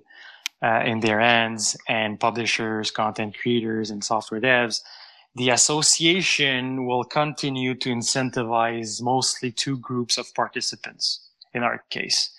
uh, 0.63 0.81
in 0.85 1.01
their 1.01 1.19
hands 1.19 1.77
and 1.87 2.19
publishers 2.19 2.89
content 2.89 3.37
creators 3.39 3.91
and 3.91 4.03
software 4.03 4.41
devs 4.41 4.81
the 5.35 5.49
association 5.49 6.87
will 6.87 7.03
continue 7.03 7.75
to 7.75 7.89
incentivize 7.89 9.03
mostly 9.03 9.51
two 9.51 9.77
groups 9.77 10.17
of 10.17 10.33
participants 10.33 11.28
in 11.53 11.63
our 11.63 11.83
case 11.89 12.31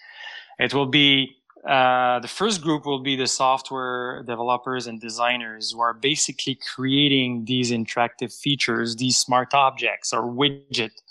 it 0.58 0.74
will 0.74 0.86
be 0.86 1.36
uh, 1.66 2.18
the 2.20 2.28
first 2.28 2.62
group 2.62 2.86
will 2.86 3.00
be 3.00 3.16
the 3.16 3.26
software 3.26 4.22
developers 4.22 4.86
and 4.86 4.98
designers 5.00 5.72
who 5.72 5.80
are 5.80 5.92
basically 5.92 6.58
creating 6.74 7.44
these 7.44 7.70
interactive 7.70 8.32
features, 8.32 8.96
these 8.96 9.18
smart 9.18 9.52
objects 9.52 10.12
or 10.12 10.22
widget 10.22 11.02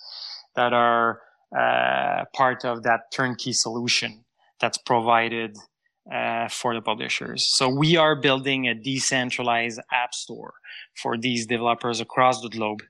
that 0.55 0.73
are 0.73 1.21
uh, 1.55 2.25
part 2.33 2.65
of 2.65 2.81
that 2.83 3.11
turnkey 3.11 3.53
solution 3.53 4.23
that's 4.59 4.77
provided 4.77 5.55
uh, 6.11 6.47
for 6.47 6.73
the 6.73 6.81
publishers. 6.81 7.43
So 7.43 7.69
we 7.69 7.95
are 7.95 8.15
building 8.15 8.67
a 8.67 8.73
decentralized 8.73 9.79
app 9.91 10.15
store 10.15 10.55
for 10.95 11.15
these 11.15 11.45
developers 11.45 12.01
across 12.01 12.41
the 12.41 12.49
globe 12.49 12.81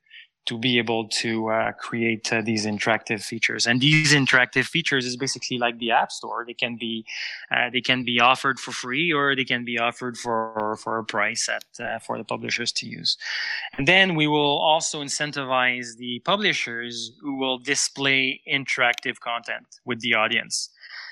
to 0.50 0.58
be 0.58 0.80
able 0.80 1.08
to 1.08 1.50
uh, 1.50 1.72
create 1.74 2.34
uh, 2.34 2.42
these 2.42 2.66
interactive 2.66 3.22
features. 3.24 3.68
And 3.68 3.80
these 3.80 4.14
interactive 4.14 4.66
features 4.66 5.06
is 5.06 5.16
basically 5.16 5.60
like 5.60 5.78
the 5.78 5.92
App 5.92 6.12
Store. 6.12 6.44
They 6.44 6.56
can 6.56 6.76
be 6.76 7.06
uh, 7.52 7.70
they 7.72 7.82
can 7.82 8.04
be 8.04 8.20
offered 8.20 8.60
for 8.60 8.72
free 8.72 9.14
or 9.14 9.36
they 9.36 9.46
can 9.46 9.64
be 9.64 9.78
offered 9.78 10.18
for 10.18 10.76
for 10.84 10.98
a 10.98 11.04
price 11.04 11.48
at 11.48 11.66
uh, 11.80 12.00
for 12.00 12.18
the 12.18 12.24
publishers 12.24 12.72
to 12.80 12.88
use. 12.88 13.16
And 13.78 13.88
then 13.88 14.16
we 14.16 14.26
will 14.26 14.58
also 14.72 15.04
incentivize 15.04 15.98
the 15.98 16.20
publishers 16.26 17.12
who 17.22 17.36
will 17.38 17.60
display 17.60 18.42
interactive 18.52 19.20
content 19.20 19.68
with 19.86 20.00
the 20.00 20.16
audience. 20.16 20.70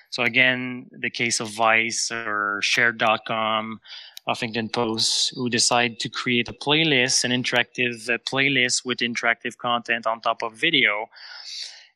So 0.09 0.23
again, 0.23 0.87
the 0.91 1.11
case 1.11 1.39
of 1.39 1.49
Vice 1.49 2.11
or 2.11 2.59
Shared.com 2.63 3.79
Huffington 4.27 4.71
Post 4.71 5.33
who 5.35 5.49
decide 5.49 5.99
to 5.99 6.09
create 6.09 6.49
a 6.49 6.53
playlist, 6.53 7.23
an 7.23 7.31
interactive 7.31 8.09
uh, 8.09 8.17
playlist 8.29 8.85
with 8.85 8.99
interactive 8.99 9.57
content 9.57 10.05
on 10.07 10.21
top 10.21 10.43
of 10.43 10.53
video. 10.53 11.07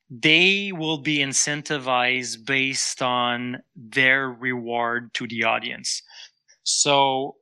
they 0.09 0.71
will 0.73 0.97
be 0.97 1.19
incentivized 1.19 2.45
based 2.45 3.01
on 3.01 3.61
their 3.75 4.29
reward 4.29 5.13
to 5.13 5.25
the 5.27 5.43
audience. 5.43 6.03
So, 6.63 7.37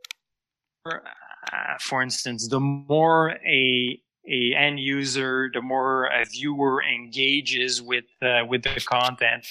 for, 0.83 1.03
uh, 1.51 1.77
for 1.79 2.01
instance, 2.03 2.47
the 2.47 2.59
more 2.59 3.31
a 3.45 3.99
a 4.27 4.53
end 4.55 4.79
user, 4.79 5.49
the 5.53 5.61
more 5.61 6.05
a 6.05 6.25
viewer 6.25 6.83
engages 6.83 7.81
with 7.81 8.05
uh, 8.21 8.45
with 8.47 8.63
the 8.63 8.81
content, 8.85 9.47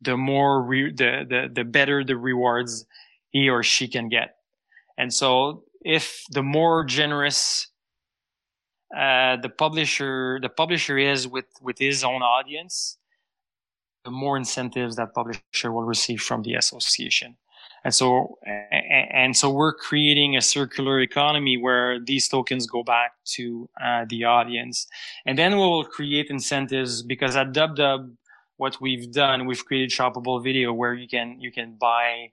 the 0.00 0.16
more 0.16 0.62
re- 0.62 0.92
the, 0.92 1.26
the 1.28 1.50
the 1.52 1.64
better 1.64 2.04
the 2.04 2.16
rewards 2.16 2.86
he 3.30 3.48
or 3.48 3.62
she 3.62 3.88
can 3.88 4.08
get. 4.08 4.36
And 5.00 5.12
so, 5.12 5.64
if 5.80 6.04
the 6.30 6.42
more 6.42 6.84
generous 6.84 7.68
uh, 8.94 9.36
the 9.36 9.48
publisher 9.48 10.38
the 10.42 10.48
publisher 10.48 10.98
is 10.98 11.26
with 11.26 11.46
with 11.62 11.78
his 11.78 12.04
own 12.04 12.22
audience, 12.22 12.98
the 14.04 14.10
more 14.10 14.36
incentives 14.36 14.96
that 14.96 15.14
publisher 15.14 15.72
will 15.72 15.84
receive 15.94 16.20
from 16.20 16.42
the 16.42 16.54
association. 16.54 17.36
And 17.82 17.94
so, 17.94 18.38
and 18.44 19.34
so 19.34 19.50
we're 19.50 19.72
creating 19.72 20.36
a 20.36 20.42
circular 20.42 21.00
economy 21.00 21.56
where 21.56 21.98
these 21.98 22.28
tokens 22.28 22.66
go 22.66 22.82
back 22.82 23.12
to 23.36 23.70
uh, 23.82 24.04
the 24.06 24.24
audience. 24.24 24.86
And 25.24 25.38
then 25.38 25.56
we'll 25.56 25.84
create 25.84 26.28
incentives 26.28 27.02
because 27.02 27.36
at 27.36 27.52
DubDub, 27.52 28.12
what 28.58 28.78
we've 28.82 29.10
done, 29.10 29.46
we've 29.46 29.64
created 29.64 29.90
shoppable 29.90 30.44
video 30.44 30.74
where 30.74 30.92
you 30.92 31.08
can, 31.08 31.40
you 31.40 31.50
can 31.50 31.76
buy, 31.80 32.32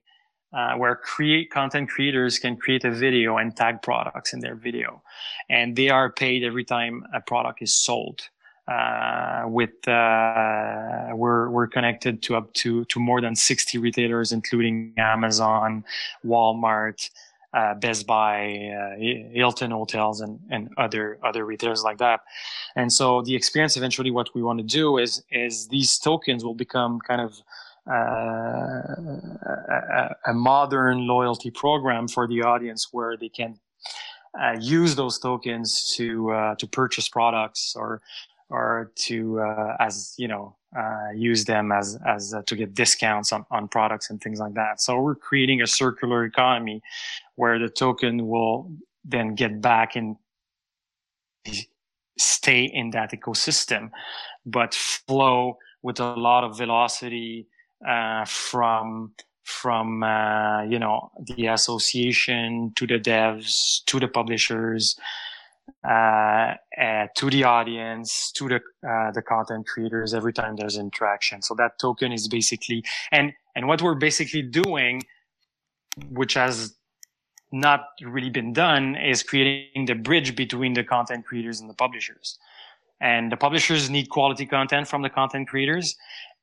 uh, 0.58 0.74
where 0.74 0.96
create 0.96 1.52
content 1.52 1.88
creators 1.88 2.40
can 2.40 2.58
create 2.58 2.84
a 2.84 2.90
video 2.90 3.38
and 3.38 3.56
tag 3.56 3.80
products 3.84 4.34
in 4.34 4.40
their 4.40 4.56
video. 4.56 5.02
And 5.50 5.76
they 5.76 5.90
are 5.90 6.12
paid 6.12 6.44
every 6.44 6.66
time 6.66 7.06
a 7.14 7.22
product 7.22 7.62
is 7.62 7.74
sold 7.76 8.28
uh, 8.68 9.44
with 9.46 9.88
uh, 9.88 11.10
we're 11.14 11.50
we're 11.50 11.68
connected 11.68 12.22
to 12.24 12.36
up 12.36 12.52
to 12.54 12.84
to 12.86 13.00
more 13.00 13.22
than 13.22 13.36
60 13.36 13.78
retailers, 13.78 14.32
including 14.32 14.94
Amazon, 14.98 15.86
Walmart, 16.26 17.10
uh, 17.54 17.76
Best 17.76 18.08
Buy, 18.08 18.72
uh, 18.78 19.00
Hilton 19.32 19.72
hotels, 19.72 20.22
and 20.22 20.40
and 20.50 20.70
other 20.78 21.18
other 21.24 21.46
retailers 21.46 21.84
like 21.84 22.00
that. 22.00 22.22
And 22.76 22.92
so 22.92 23.22
the 23.22 23.36
experience 23.36 23.78
eventually, 23.78 24.12
what 24.12 24.34
we 24.36 24.42
want 24.42 24.60
to 24.60 24.66
do 24.66 24.98
is 24.98 25.24
is 25.32 25.68
these 25.68 25.98
tokens 25.98 26.44
will 26.44 26.56
become 26.56 27.00
kind 27.00 27.22
of 27.22 27.42
a, 27.90 30.16
a, 30.28 30.34
modern 30.34 31.08
loyalty 31.08 31.52
program 31.52 32.08
for 32.08 32.28
the 32.28 32.42
audience 32.42 32.90
where 32.92 33.16
they 33.18 33.30
can 33.30 33.60
uh, 34.42 34.56
use 34.60 34.96
those 34.96 35.20
tokens 35.20 35.94
to 35.96 36.32
uh, 36.32 36.56
to 36.56 36.68
purchase 36.68 37.08
products 37.08 37.76
or 37.76 38.02
or 38.50 38.92
to 38.96 39.40
uh, 39.40 39.76
as 39.80 40.14
you 40.18 40.28
know 40.28 40.56
uh, 40.78 41.12
use 41.16 41.46
them 41.46 41.72
as 41.72 41.98
as 42.06 42.34
uh, 42.34 42.42
to 42.46 42.56
get 42.56 42.74
discounts 42.74 43.32
on, 43.32 43.46
on 43.52 43.68
products 43.68 44.10
and 44.10 44.22
things 44.22 44.40
like 44.40 44.54
that. 44.54 44.82
So 44.82 45.00
we're 45.00 45.16
creating 45.16 45.62
a 45.62 45.68
circular 45.68 46.26
economy 46.26 46.82
where 47.36 47.58
the 47.58 47.70
token 47.70 48.28
will 48.28 48.72
then 49.06 49.36
get 49.36 49.62
back 49.62 49.96
and 49.96 50.18
stay 52.18 52.64
in 52.64 52.90
that 52.92 53.12
ecosystem, 53.12 53.92
but 54.46 54.74
flow 54.74 55.58
with 55.82 56.00
a 56.00 56.16
lot 56.16 56.44
of 56.44 56.58
velocity 56.58 57.48
uh, 57.86 58.26
from 58.26 59.14
from 59.44 60.04
uh, 60.04 60.64
you 60.64 60.80
know 60.80 61.12
the 61.26 61.48
association 61.48 62.74
to 62.76 62.86
the 62.86 63.00
devs 63.00 63.84
to 63.86 64.00
the 64.00 64.08
publishers 64.08 64.98
uh, 65.88 66.56
uh, 66.82 67.08
to 67.16 67.30
the 67.30 67.44
audience, 67.44 68.32
to 68.32 68.48
the 68.48 68.56
uh, 68.88 69.12
the 69.12 69.22
content 69.22 69.68
creators 69.68 70.14
every 70.14 70.34
time 70.34 70.56
there's 70.56 70.78
interaction. 70.78 71.42
So 71.42 71.56
that 71.56 71.80
token 71.80 72.12
is 72.12 72.28
basically 72.28 72.84
and 73.12 73.34
and 73.56 73.68
what 73.68 73.82
we're 73.82 73.96
basically 73.96 74.42
doing, 74.42 75.04
which 76.10 76.34
has 76.34 76.76
not 77.52 77.86
really 78.02 78.30
been 78.30 78.54
done, 78.54 78.96
is 78.96 79.24
creating 79.24 79.86
the 79.86 79.96
bridge 79.96 80.36
between 80.36 80.74
the 80.74 80.84
content 80.84 81.26
creators 81.26 81.62
and 81.62 81.70
the 81.70 81.74
publishers. 81.74 82.38
And 83.00 83.32
the 83.32 83.38
publishers 83.38 83.90
need 83.90 84.10
quality 84.10 84.46
content 84.46 84.88
from 84.88 85.04
the 85.04 85.10
content 85.10 85.48
creators, 85.48 85.96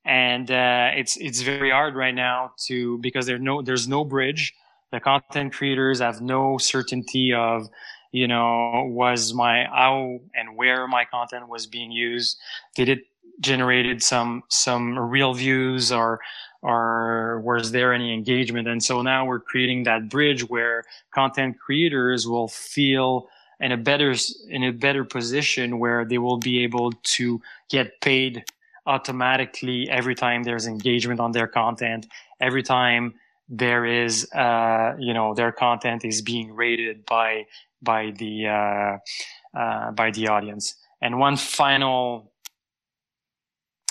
and 0.05 0.51
uh, 0.51 0.91
it's 0.95 1.17
it's 1.17 1.41
very 1.41 1.71
hard 1.71 1.95
right 1.95 2.15
now 2.15 2.53
to 2.67 2.99
because 2.99 3.27
there's 3.27 3.41
no 3.41 3.63
there's 3.63 3.89
no 3.89 4.05
bridge. 4.05 4.55
The 4.91 5.01
content 5.01 5.53
creators 5.53 6.01
have 6.01 6.21
no 6.21 6.59
certainty 6.59 7.33
of 7.33 7.69
you 8.13 8.29
know 8.29 8.85
was 8.87 9.35
my 9.35 9.65
how 9.65 10.21
and 10.35 10.57
where 10.57 10.87
my 10.87 11.05
content 11.05 11.49
was 11.49 11.67
being 11.67 11.91
used 11.91 12.39
did 12.77 12.89
it 12.89 13.01
generated 13.41 14.03
some 14.03 14.45
some 14.49 14.97
real 14.97 15.35
views 15.35 15.91
or 15.91 16.21
or 16.63 17.41
was 17.41 17.73
there 17.73 17.93
any 17.93 18.15
engagement 18.15 18.69
and 18.69 18.83
so 18.83 19.03
now 19.03 19.25
we're 19.27 19.41
creating 19.41 19.83
that 19.83 20.09
bridge 20.09 20.49
where 20.49 20.85
content 21.13 21.59
creators 21.59 22.29
will 22.29 22.47
feel 22.47 23.29
in 23.59 23.73
a 23.73 23.77
better 23.77 24.15
in 24.49 24.63
a 24.63 24.71
better 24.71 25.05
position 25.05 25.81
where 25.81 26.05
they 26.05 26.19
will 26.19 26.39
be 26.39 26.63
able 26.63 26.93
to 27.03 27.41
get 27.69 28.01
paid 28.01 28.45
automatically 28.87 29.89
every 29.91 30.15
time 30.15 30.43
there's 30.43 30.67
engagement 30.67 31.19
on 31.19 31.33
their 31.33 31.47
content 31.47 32.07
every 32.41 32.63
time 32.63 33.15
there 33.49 33.85
is 33.85 34.31
uh, 34.33 34.95
you 34.99 35.13
know 35.13 35.35
their 35.35 35.53
content 35.53 36.05
is 36.05 36.23
being 36.23 36.55
rated 36.55 37.05
by 37.07 37.45
by 37.83 38.13
the 38.19 38.47
uh, 38.49 39.59
uh, 39.59 39.91
by 39.93 40.11
the 40.11 40.29
audience. 40.29 40.75
And 41.01 41.19
one 41.19 41.37
final 41.37 42.33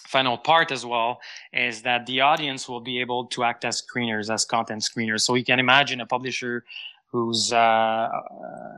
final 0.08 0.38
part 0.38 0.72
as 0.72 0.86
well 0.86 1.20
is 1.52 1.82
that 1.82 2.06
the 2.06 2.22
audience 2.22 2.70
will 2.70 2.82
be 2.82 3.00
able 3.00 3.26
to 3.26 3.44
act 3.44 3.66
as 3.66 3.82
screeners, 3.82 4.32
as 4.32 4.46
content 4.46 4.82
screeners. 4.82 5.22
So 5.22 5.34
you 5.34 5.44
can 5.44 5.60
imagine 5.60 6.02
a 6.02 6.06
publisher 6.06 6.64
who's 7.12 7.54
uh, 7.54 8.10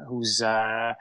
who's 0.07 0.41
uh, 0.41 0.93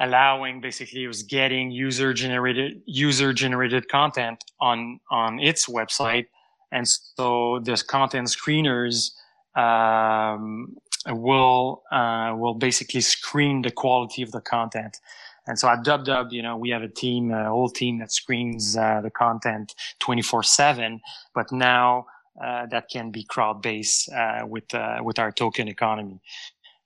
allowing 0.00 0.60
basically 0.60 1.04
it 1.04 1.08
was 1.08 1.22
getting 1.22 1.70
user 1.70 2.12
generated 2.12 2.80
user 2.86 3.32
generated 3.32 3.88
content 3.88 4.44
on 4.60 5.00
on 5.10 5.38
its 5.40 5.66
website, 5.66 6.26
and 6.72 6.86
so 6.88 7.60
this 7.64 7.82
content 7.82 8.28
screeners 8.28 9.12
um, 9.56 10.76
will 11.06 11.82
uh, 11.90 12.34
will 12.36 12.54
basically 12.54 13.00
screen 13.00 13.62
the 13.62 13.70
quality 13.70 14.22
of 14.22 14.30
the 14.32 14.40
content. 14.40 15.00
And 15.46 15.58
so 15.58 15.66
at 15.68 15.82
DubDub, 15.82 16.30
you 16.30 16.42
know, 16.42 16.58
we 16.58 16.68
have 16.70 16.82
a 16.82 16.88
team, 16.88 17.30
a 17.30 17.48
whole 17.48 17.70
team 17.70 18.00
that 18.00 18.12
screens 18.12 18.76
uh, 18.76 19.00
the 19.00 19.10
content 19.10 19.74
24/7. 20.00 21.00
But 21.34 21.50
now 21.50 22.06
uh, 22.42 22.66
that 22.66 22.88
can 22.88 23.10
be 23.10 23.24
crowd-based 23.24 24.12
uh, 24.12 24.42
with 24.46 24.72
uh, 24.74 24.98
with 25.02 25.18
our 25.18 25.32
token 25.32 25.66
economy. 25.66 26.20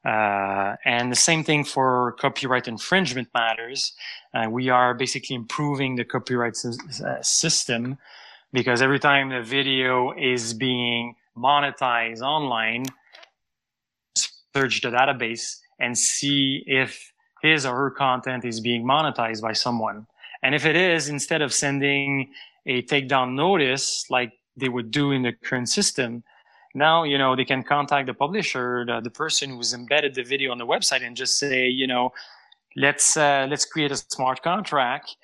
Uh, 0.05 0.75
and 0.85 1.12
the 1.12 1.17
same 1.17 1.45
thing 1.45 1.65
for 1.65 2.17
copyright 2.19 2.67
infringement 2.67 3.29
matters. 3.35 3.93
we 4.51 4.69
are 4.69 4.95
basically 4.95 5.37
improving 5.37 5.95
the 5.97 6.05
copyright 6.05 6.57
system 7.23 7.99
because 8.53 8.83
every 8.83 8.99
time 8.99 9.31
the 9.31 9.43
video 9.43 10.12
is 10.12 10.55
being 10.55 11.15
monetized 11.37 12.21
online, 12.21 12.85
search 14.55 14.81
the 14.83 14.91
database 14.91 15.59
and 15.81 15.97
see 15.97 16.62
if 16.67 17.12
his 17.43 17.65
or 17.65 17.75
her 17.75 17.91
content 17.91 18.45
is 18.45 18.61
being 18.61 18.85
monetized 18.85 19.41
by 19.41 19.53
someone. 19.53 20.07
And 20.43 20.55
if 20.55 20.67
it 20.67 20.77
is, 20.77 21.09
instead 21.09 21.43
of 21.43 21.53
sending 21.53 22.33
a 22.67 22.83
takedown 22.83 23.35
notice 23.35 24.05
like 24.11 24.33
they 24.57 24.69
would 24.69 24.91
do 24.91 25.12
in 25.12 25.23
the 25.23 25.33
current 25.33 25.69
system, 25.69 26.23
now 26.74 27.04
you 27.04 27.18
know 27.18 27.37
they 27.37 27.44
can 27.44 27.62
contact 27.62 28.06
the 28.06 28.14
publisher, 28.14 28.85
the, 28.87 29.00
the 29.00 29.11
person 29.11 29.50
who's 29.50 29.74
embedded 29.74 30.14
the 30.14 30.22
video 30.22 30.52
on 30.52 30.58
the 30.58 30.66
website, 30.66 31.04
and 31.06 31.16
just 31.16 31.38
say, 31.38 31.68
you 31.68 31.87
know, 31.87 32.12
let's 32.76 33.16
uh, 33.16 33.46
let's 33.48 33.64
create 33.64 33.92
a 33.92 33.96
smart 33.96 34.42
contract. 34.42 35.16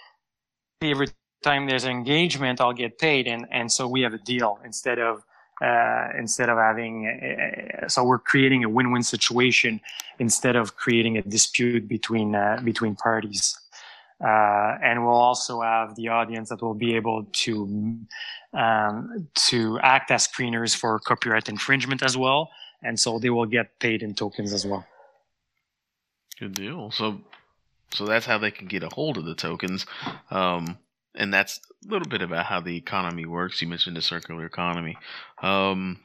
Every 0.83 1.09
time 1.43 1.67
there's 1.67 1.85
engagement, 1.85 2.61
I'll 2.61 2.73
get 2.73 2.99
paid, 2.99 3.27
and 3.27 3.47
and 3.51 3.71
so 3.71 3.89
we 3.89 4.03
have 4.03 4.15
a 4.15 4.19
deal 4.19 4.59
instead 4.65 4.99
of 4.99 5.23
uh, 5.63 6.09
instead 6.17 6.49
of 6.49 6.59
having 6.59 7.07
uh, 7.07 7.89
so 7.89 8.05
we're 8.05 8.19
creating 8.19 8.65
a 8.65 8.69
win-win 8.69 9.03
situation 9.03 9.81
instead 10.19 10.57
of 10.57 10.77
creating 10.77 11.19
a 11.19 11.23
dispute 11.23 11.89
between 11.89 12.35
uh, 12.35 12.61
between 12.63 12.95
parties 12.95 13.59
uh, 14.21 14.77
and 14.83 15.05
we'll 15.05 15.15
also 15.15 15.61
have 15.61 15.95
the 15.97 16.09
audience 16.09 16.49
that 16.49 16.61
will 16.61 16.75
be 16.75 16.95
able 16.97 17.25
to 17.33 17.99
um, 18.53 19.29
to 19.35 19.79
act 19.81 20.11
as 20.11 20.27
screeners 20.27 20.75
for 20.75 20.99
copyright 20.99 21.49
infringement 21.49 22.03
as 22.03 22.17
well 22.17 22.51
and 22.83 22.99
so 22.99 23.19
they 23.19 23.31
will 23.31 23.47
get 23.47 23.79
paid 23.79 24.03
in 24.03 24.15
tokens 24.15 24.53
as 24.53 24.67
well 24.67 24.85
good 26.39 26.55
deal 26.55 26.91
so 26.91 27.21
so 27.93 28.05
that's 28.05 28.27
how 28.27 28.39
they 28.39 28.51
can 28.51 28.67
get 28.67 28.83
a 28.83 28.89
hold 28.89 29.17
of 29.17 29.25
the 29.25 29.35
tokens 29.35 29.87
um, 30.31 30.79
and 31.19 31.35
that's 31.35 31.61
a 31.85 31.93
little 31.93 32.09
bit 32.09 32.23
about 32.23 32.47
how 32.47 32.61
the 32.61 32.77
economy 32.77 33.27
works. 33.27 33.61
You 33.61 33.69
mentioned 33.69 33.97
the 33.97 34.03
circular 34.03 34.47
economy. 34.47 34.97
Um, 35.43 36.01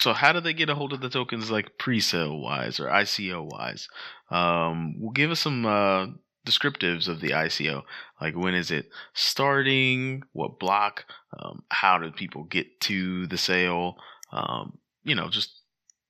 so 0.00 0.12
how 0.12 0.32
do 0.32 0.40
they 0.40 0.54
get 0.54 0.70
a 0.70 0.74
hold 0.74 0.92
of 0.92 1.00
the 1.00 1.10
tokens 1.10 1.50
like 1.50 1.78
pre-sale 1.78 2.38
wise 2.38 2.80
or 2.80 2.86
ICO 2.86 3.44
wise? 3.44 3.88
Um, 4.30 5.00
well, 5.00 5.12
give 5.12 5.30
us 5.30 5.40
some 5.40 5.66
uh, 5.66 6.06
descriptives 6.46 7.08
of 7.08 7.20
the 7.20 7.30
ICO. 7.30 7.82
Like 8.20 8.36
when 8.36 8.54
is 8.54 8.70
it 8.70 8.90
starting? 9.14 10.22
What 10.32 10.58
block? 10.58 11.04
Um, 11.38 11.62
how 11.70 11.98
do 11.98 12.10
people 12.10 12.44
get 12.44 12.80
to 12.82 13.26
the 13.26 13.38
sale? 13.38 13.96
Um, 14.32 14.78
you 15.04 15.14
know, 15.14 15.28
just 15.28 15.62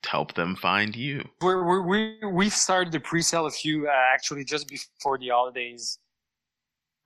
help 0.05 0.35
them 0.35 0.57
find 0.57 0.97
you. 0.97 1.29
We're, 1.41 1.83
we 1.83 2.19
we 2.25 2.49
started 2.49 2.93
the 2.93 3.01
pre-sale 3.01 3.47
a 3.47 3.51
few 3.51 3.89
uh, 3.89 3.93
actually 4.15 4.45
just 4.45 4.69
before 4.69 5.19
the 5.19 5.29
holidays. 5.29 5.99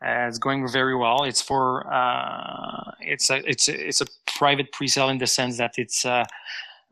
Uh, 0.05 0.29
it's 0.29 0.39
going 0.39 0.69
very 0.69 0.95
well. 0.95 1.25
It's 1.25 1.41
for 1.41 1.91
uh, 1.93 2.93
it's 3.01 3.31
a 3.31 3.49
it's 3.49 3.69
a, 3.69 3.89
it's 3.89 4.01
a 4.01 4.07
private 4.27 4.73
pre-sale 4.73 5.09
in 5.09 5.19
the 5.19 5.27
sense 5.27 5.59
that 5.59 5.75
it's 5.79 6.05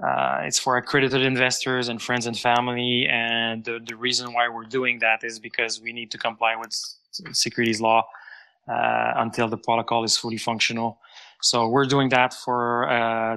uh, 0.03 0.41
it's 0.43 0.59
for 0.59 0.77
accredited 0.77 1.23
investors 1.23 1.89
and 1.89 2.01
friends 2.01 2.27
and 2.27 2.39
family. 2.39 3.07
And 3.11 3.65
the, 3.65 3.81
the 3.85 3.97
reason 3.97 4.33
why 4.33 4.49
we're 4.49 4.65
doing 4.65 4.99
that 5.01 5.25
is 5.25 5.39
because 5.39 5.81
we 5.81 5.93
need 5.93 6.11
to 6.11 6.19
comply 6.19 6.57
with 6.57 6.73
securities 7.33 7.81
law 7.81 8.07
uh, 8.69 9.13
until 9.17 9.49
the 9.49 9.57
protocol 9.57 10.05
is 10.05 10.17
fully 10.17 10.39
functional. 10.39 10.99
So 11.43 11.69
we're 11.69 11.87
doing 11.87 12.09
that 12.09 12.35
for 12.35 12.91
uh, 12.91 13.37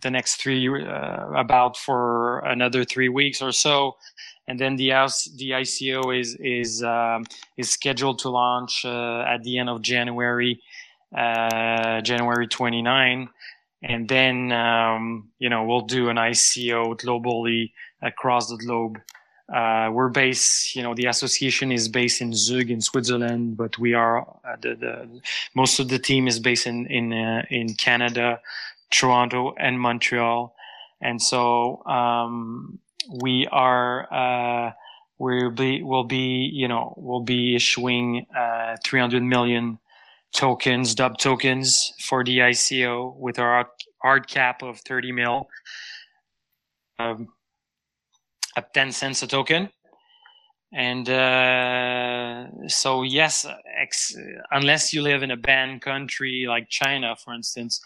the 0.00 0.10
next 0.10 0.36
three 0.36 0.68
uh, 0.68 1.28
about 1.36 1.76
for 1.76 2.40
another 2.40 2.84
three 2.84 3.08
weeks 3.08 3.40
or 3.40 3.52
so 3.52 3.96
and 4.48 4.58
then 4.58 4.76
the 4.76 4.88
the 5.36 5.50
ICO 5.50 6.18
is 6.18 6.36
is 6.40 6.82
um, 6.82 7.24
is 7.56 7.70
scheduled 7.70 8.18
to 8.20 8.28
launch 8.28 8.84
uh, 8.84 9.24
at 9.26 9.42
the 9.44 9.58
end 9.58 9.68
of 9.68 9.82
January 9.82 10.60
uh, 11.16 12.00
January 12.00 12.46
29 12.46 13.28
and 13.82 14.08
then 14.08 14.52
um, 14.52 15.28
you 15.38 15.48
know 15.48 15.64
we'll 15.64 15.82
do 15.82 16.08
an 16.08 16.16
ICO 16.16 16.98
globally 16.98 17.72
across 18.00 18.48
the 18.48 18.56
globe. 18.56 18.98
Uh, 19.52 19.90
we're 19.92 20.08
based, 20.08 20.74
you 20.74 20.82
know, 20.82 20.94
the 20.94 21.06
association 21.06 21.72
is 21.72 21.86
based 21.86 22.22
in 22.22 22.32
Zug 22.32 22.70
in 22.70 22.80
Switzerland, 22.80 23.56
but 23.56 23.76
we 23.76 23.92
are 23.92 24.20
uh, 24.20 24.56
the, 24.62 24.74
the 24.74 25.20
most 25.54 25.78
of 25.78 25.88
the 25.88 25.98
team 25.98 26.26
is 26.26 26.38
based 26.38 26.66
in 26.66 26.86
in 26.86 27.12
uh, 27.12 27.42
in 27.50 27.74
Canada, 27.74 28.40
Toronto, 28.90 29.54
and 29.58 29.78
Montreal, 29.78 30.54
and 31.00 31.20
so 31.20 31.84
um, 31.84 32.78
we 33.20 33.46
are 33.48 34.08
uh, 34.12 34.72
we'll 35.18 35.50
be 35.50 35.82
will 35.82 36.04
be 36.04 36.50
you 36.52 36.68
know 36.68 36.94
we'll 36.96 37.20
be 37.20 37.54
issuing 37.54 38.26
uh, 38.36 38.76
300 38.84 39.22
million 39.22 39.78
tokens, 40.34 40.94
dub 40.94 41.18
tokens 41.18 41.92
for 42.00 42.24
the 42.24 42.38
ICO 42.38 43.14
with 43.16 43.38
our 43.38 43.68
hard 44.02 44.26
cap 44.28 44.62
of 44.62 44.80
30 44.80 45.12
mil. 45.12 45.48
Um, 46.98 47.28
at 48.56 48.72
10 48.74 48.92
cents 48.92 49.22
a 49.22 49.26
token. 49.26 49.70
And 50.74 51.08
uh, 51.08 52.46
so, 52.66 53.02
yes, 53.02 53.46
ex- 53.78 54.16
unless 54.50 54.94
you 54.94 55.02
live 55.02 55.22
in 55.22 55.30
a 55.30 55.36
banned 55.36 55.82
country 55.82 56.46
like 56.48 56.68
China, 56.70 57.14
for 57.16 57.34
instance, 57.34 57.80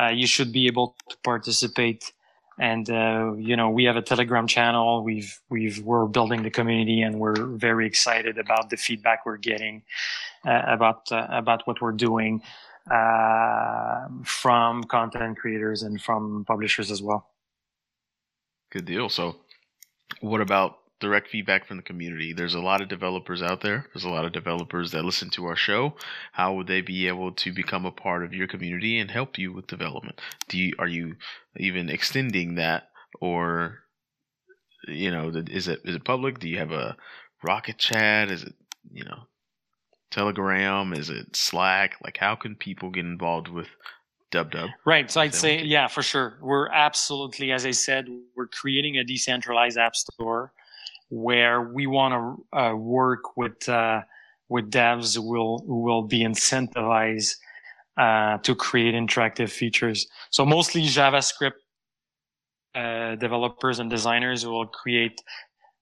uh, 0.00 0.08
you 0.08 0.26
should 0.26 0.52
be 0.52 0.66
able 0.66 0.96
to 1.08 1.16
participate. 1.24 2.12
And 2.60 2.90
uh, 2.90 3.32
you 3.38 3.56
know, 3.56 3.70
we 3.70 3.84
have 3.84 3.96
a 3.96 4.02
Telegram 4.02 4.46
channel. 4.46 5.02
We've 5.02 5.40
we've 5.48 5.78
we're 5.78 6.04
building 6.04 6.42
the 6.42 6.50
community, 6.50 7.00
and 7.00 7.18
we're 7.18 7.46
very 7.46 7.86
excited 7.86 8.36
about 8.36 8.68
the 8.68 8.76
feedback 8.76 9.24
we're 9.24 9.38
getting 9.38 9.82
uh, 10.46 10.62
about 10.66 11.10
uh, 11.10 11.26
about 11.30 11.66
what 11.66 11.80
we're 11.80 11.92
doing 11.92 12.42
uh, 12.90 14.08
from 14.24 14.84
content 14.84 15.38
creators 15.38 15.82
and 15.82 16.02
from 16.02 16.44
publishers 16.44 16.90
as 16.90 17.00
well. 17.00 17.30
Good 18.70 18.84
deal. 18.84 19.08
So 19.08 19.36
what 20.20 20.42
about 20.42 20.79
direct 21.00 21.28
feedback 21.28 21.66
from 21.66 21.76
the 21.78 21.82
community? 21.82 22.32
There's 22.32 22.54
a 22.54 22.60
lot 22.60 22.80
of 22.80 22.88
developers 22.88 23.42
out 23.42 23.62
there. 23.62 23.86
There's 23.92 24.04
a 24.04 24.10
lot 24.10 24.24
of 24.24 24.32
developers 24.32 24.92
that 24.92 25.04
listen 25.04 25.30
to 25.30 25.46
our 25.46 25.56
show. 25.56 25.96
How 26.32 26.54
would 26.54 26.66
they 26.66 26.80
be 26.80 27.08
able 27.08 27.32
to 27.32 27.52
become 27.52 27.86
a 27.86 27.90
part 27.90 28.24
of 28.24 28.34
your 28.34 28.46
community 28.46 28.98
and 28.98 29.10
help 29.10 29.38
you 29.38 29.52
with 29.52 29.66
development? 29.66 30.20
Do 30.48 30.58
you 30.58 30.74
are 30.78 30.88
you 30.88 31.16
even 31.56 31.88
extending 31.90 32.56
that 32.56 32.88
or 33.20 33.80
you 34.86 35.10
know, 35.10 35.28
is 35.28 35.68
it 35.68 35.80
is 35.84 35.94
it 35.94 36.04
public? 36.04 36.38
Do 36.38 36.48
you 36.48 36.58
have 36.58 36.72
a 36.72 36.96
rocket 37.42 37.78
chat? 37.78 38.30
Is 38.30 38.42
it, 38.42 38.54
you 38.90 39.04
know, 39.04 39.24
Telegram? 40.10 40.92
Is 40.92 41.10
it 41.10 41.36
Slack? 41.36 41.96
Like 42.02 42.16
how 42.18 42.34
can 42.34 42.54
people 42.54 42.90
get 42.90 43.04
involved 43.04 43.48
with 43.48 43.68
Dub 44.30 44.52
Dub. 44.52 44.70
Right. 44.86 45.10
So 45.10 45.20
I'd 45.20 45.34
say, 45.34 45.62
yeah, 45.62 45.88
for 45.88 46.02
sure. 46.02 46.38
We're 46.40 46.68
absolutely, 46.68 47.50
as 47.50 47.66
I 47.66 47.72
said, 47.72 48.06
we're 48.36 48.46
creating 48.46 48.96
a 48.96 49.04
decentralized 49.04 49.76
app 49.76 49.96
store 49.96 50.52
where 51.10 51.60
we 51.60 51.86
want 51.86 52.14
to 52.52 52.58
uh, 52.58 52.74
work 52.74 53.36
with 53.36 53.68
uh, 53.68 54.00
with 54.48 54.70
devs 54.70 55.16
who 55.16 55.22
will 55.22 55.64
who 55.66 55.82
will 55.82 56.02
be 56.02 56.20
incentivized 56.20 57.36
uh, 57.96 58.38
to 58.38 58.54
create 58.54 58.94
interactive 58.94 59.50
features. 59.50 60.06
So 60.30 60.46
mostly 60.46 60.82
JavaScript 60.82 61.60
uh, 62.74 63.16
developers 63.16 63.78
and 63.80 63.90
designers 63.90 64.46
will 64.46 64.66
create 64.66 65.20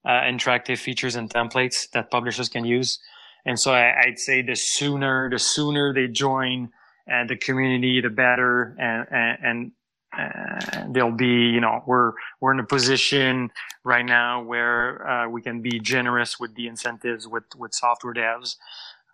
uh, 0.05 0.21
interactive 0.21 0.79
features 0.79 1.15
and 1.15 1.29
templates 1.29 1.89
that 1.91 2.09
publishers 2.09 2.49
can 2.49 2.65
use. 2.65 2.99
And 3.45 3.59
so 3.59 3.73
I, 3.73 3.93
I'd 4.01 4.19
say 4.19 4.41
the 4.41 4.55
sooner 4.55 5.29
the 5.29 5.39
sooner 5.39 5.93
they 5.93 6.07
join 6.07 6.69
and 7.07 7.29
the 7.29 7.35
community, 7.35 8.01
the 8.01 8.09
better. 8.09 8.75
And, 8.79 9.37
and, 9.43 9.71
and 10.17 10.93
they'll 10.93 11.11
be, 11.11 11.49
you 11.49 11.61
know, 11.61 11.83
we're, 11.85 12.13
we're 12.39 12.53
in 12.53 12.59
a 12.59 12.65
position 12.65 13.51
right 13.83 14.05
now 14.05 14.41
where 14.41 15.07
uh, 15.07 15.29
we 15.29 15.41
can 15.41 15.61
be 15.61 15.79
generous 15.79 16.39
with 16.39 16.55
the 16.55 16.67
incentives 16.67 17.27
with, 17.27 17.43
with 17.57 17.73
software 17.73 18.13
devs. 18.13 18.55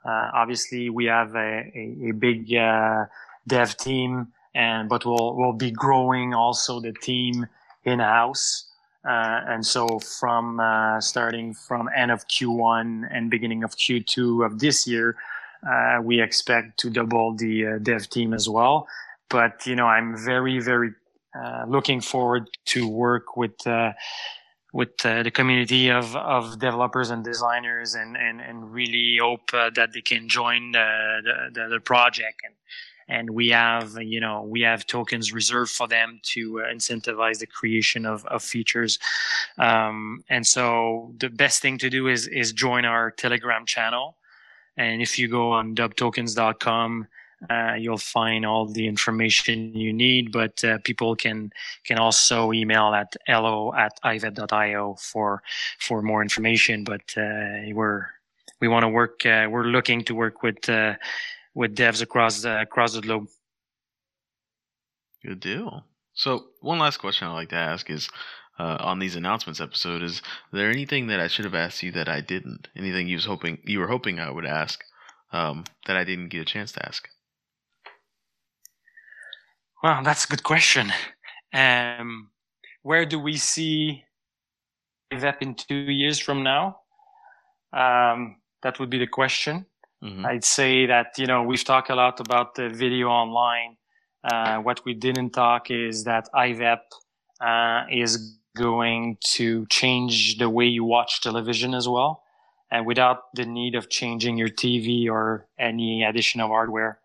Uh, 0.05 0.29
obviously, 0.34 0.89
we 0.89 1.05
have 1.05 1.36
a, 1.36 1.71
a, 1.75 2.10
a 2.10 2.12
big 2.12 2.53
uh, 2.53 3.05
dev 3.47 3.75
team, 3.77 4.27
and 4.53 4.88
but 4.88 5.03
we'll 5.03 5.36
we'll 5.36 5.53
be 5.53 5.71
growing 5.71 6.34
also 6.34 6.79
the 6.79 6.93
team 6.93 7.47
in 7.84 7.99
house. 7.99 8.65
Uh, 9.03 9.41
and 9.47 9.65
so 9.65 9.99
from 9.99 10.60
uh, 10.60 10.99
starting 10.99 11.53
from 11.53 11.89
end 11.95 12.12
of 12.12 12.27
Q1 12.27 13.08
and 13.12 13.29
beginning 13.29 13.63
of 13.63 13.75
Q2 13.75 14.43
of 14.45 14.60
this 14.60 14.88
year, 14.88 15.15
uh, 15.67 16.01
we 16.01 16.21
expect 16.21 16.79
to 16.79 16.89
double 16.89 17.36
the 17.36 17.67
uh, 17.67 17.77
dev 17.79 18.10
team 18.10 18.34
as 18.34 18.49
well. 18.49 18.88
But 19.29 19.65
you 19.65 19.75
know, 19.75 19.88
I'm 19.88 20.17
very, 20.17 20.59
very 20.59 20.91
uh, 21.38 21.65
looking 21.67 22.01
forward 22.01 22.49
to 22.65 22.88
work 22.88 23.35
with 23.35 23.65
uh, 23.67 23.93
with 24.73 25.05
uh, 25.05 25.23
the 25.23 25.31
community 25.31 25.89
of, 25.89 26.15
of 26.17 26.59
developers 26.59 27.09
and 27.09 27.23
designers, 27.23 27.95
and 27.95 28.15
and, 28.17 28.41
and 28.41 28.71
really 28.71 29.17
hope 29.21 29.53
uh, 29.53 29.69
that 29.75 29.93
they 29.93 30.01
can 30.01 30.27
join 30.29 30.71
the, 30.71 31.49
the, 31.53 31.67
the 31.69 31.79
project. 31.79 32.41
And 32.43 32.53
and 33.07 33.29
we 33.31 33.49
have 33.49 33.97
you 34.01 34.19
know 34.19 34.43
we 34.43 34.61
have 34.61 34.85
tokens 34.85 35.33
reserved 35.33 35.71
for 35.71 35.88
them 35.88 36.19
to 36.23 36.61
uh, 36.61 36.73
incentivize 36.73 37.39
the 37.39 37.47
creation 37.47 38.05
of, 38.05 38.25
of 38.25 38.43
features. 38.43 38.99
Um, 39.57 40.23
and 40.29 40.45
so 40.45 41.13
the 41.17 41.29
best 41.29 41.61
thing 41.61 41.77
to 41.79 41.89
do 41.89 42.07
is 42.07 42.27
is 42.27 42.51
join 42.51 42.85
our 42.85 43.11
telegram 43.11 43.65
channel. 43.65 44.17
And 44.77 45.01
if 45.01 45.17
you 45.17 45.29
go 45.29 45.51
on 45.51 45.73
dubtokens.com, 45.73 47.07
uh, 47.50 47.74
you'll 47.78 47.98
find 47.98 48.45
all 48.45 48.65
the 48.65 48.88
information 48.88 49.74
you 49.76 49.93
need, 49.93 50.32
but 50.32 50.63
uh, 50.63 50.78
people 50.84 51.15
can 51.15 51.52
can 51.84 51.98
also 51.98 52.52
email 52.54 52.93
at 52.93 53.15
hello 53.28 53.74
at 53.74 54.00
ivep.io 54.04 54.95
for 54.95 55.41
for 55.80 56.02
more 56.02 56.21
information. 56.21 56.84
But 56.84 57.13
uh, 57.17 57.74
we're 57.74 58.08
we 58.60 58.67
want 58.67 58.84
to 58.84 58.89
work. 58.89 59.26
Uh, 59.26 59.48
we're 59.50 59.65
looking 59.65 60.04
to 60.06 60.15
work 60.15 60.43
with 60.43 60.67
uh, 60.69 60.95
with 61.54 61.76
devs 61.76 62.02
across 62.02 62.41
the, 62.41 62.62
across 62.62 62.93
the 62.93 63.02
globe. 63.02 63.28
Good 65.24 65.39
deal. 65.39 65.86
So 66.13 66.45
one 66.62 66.80
last 66.80 66.98
question 66.98 67.28
I'd 67.28 67.34
like 67.34 67.50
to 67.50 67.56
ask 67.56 67.89
is, 67.89 68.10
uh, 68.58 68.78
on 68.80 69.00
these 69.00 69.17
announcements 69.17 69.60
episode 69.60 70.02
is 70.02 70.21
there 70.54 70.69
anything 70.69 71.08
that 71.08 71.19
I 71.19 71.28
should 71.28 71.43
have 71.43 71.56
asked 71.56 71.84
you 71.84 71.91
that 71.93 72.08
I 72.08 72.21
didn't? 72.21 72.69
Anything 72.76 73.08
you 73.08 73.17
was 73.17 73.26
hoping 73.26 73.58
you 73.65 73.80
were 73.80 73.88
hoping 73.88 74.19
I 74.19 74.32
would 74.32 74.45
ask 74.45 74.82
um, 75.34 75.65
that 75.88 75.98
I 75.98 76.06
didn't 76.06 76.30
get 76.30 76.41
a 76.41 76.45
chance 76.45 76.72
to 76.74 76.86
ask? 76.86 77.09
Well, 79.86 80.01
that's 80.01 80.25
a 80.25 80.27
good 80.27 80.41
question. 80.41 80.91
Um, 81.53 82.31
where 82.81 83.05
do 83.05 83.19
we 83.19 83.38
see 83.38 84.03
IVEP 85.13 85.41
in 85.41 85.53
two 85.53 85.75
years 85.75 86.17
from 86.17 86.41
now? 86.41 86.79
Um, 87.71 88.38
that 88.63 88.79
would 88.79 88.89
be 88.89 88.97
the 88.97 89.05
question. 89.05 89.67
Mm-hmm. 90.03 90.25
I'd 90.25 90.43
say 90.43 90.88
that 90.88 91.19
you 91.19 91.27
know 91.27 91.43
we've 91.43 91.63
talked 91.63 91.91
a 91.91 91.95
lot 91.95 92.19
about 92.19 92.55
the 92.55 92.67
video 92.67 93.09
online. 93.09 93.77
Uh, 94.23 94.57
what 94.57 94.83
we 94.86 94.95
didn't 94.95 95.33
talk 95.33 95.69
is 95.69 96.03
that 96.05 96.29
IVEP 96.33 96.81
uh, 97.41 97.83
is 97.91 98.39
going 98.57 99.19
to 99.36 99.67
change 99.67 100.39
the 100.39 100.49
way 100.49 100.65
you 100.65 100.83
watch 100.83 101.21
television 101.21 101.75
as 101.75 101.88
well 101.88 102.23
and 102.71 102.88
without 102.88 103.25
the 103.36 103.45
need 103.45 103.75
of 103.75 103.91
changing 103.91 104.36
your 104.36 104.49
TV 104.49 105.07
or 105.07 105.45
any 105.59 106.03
addition 106.03 106.41
of 106.41 106.49
hardware. 106.49 106.97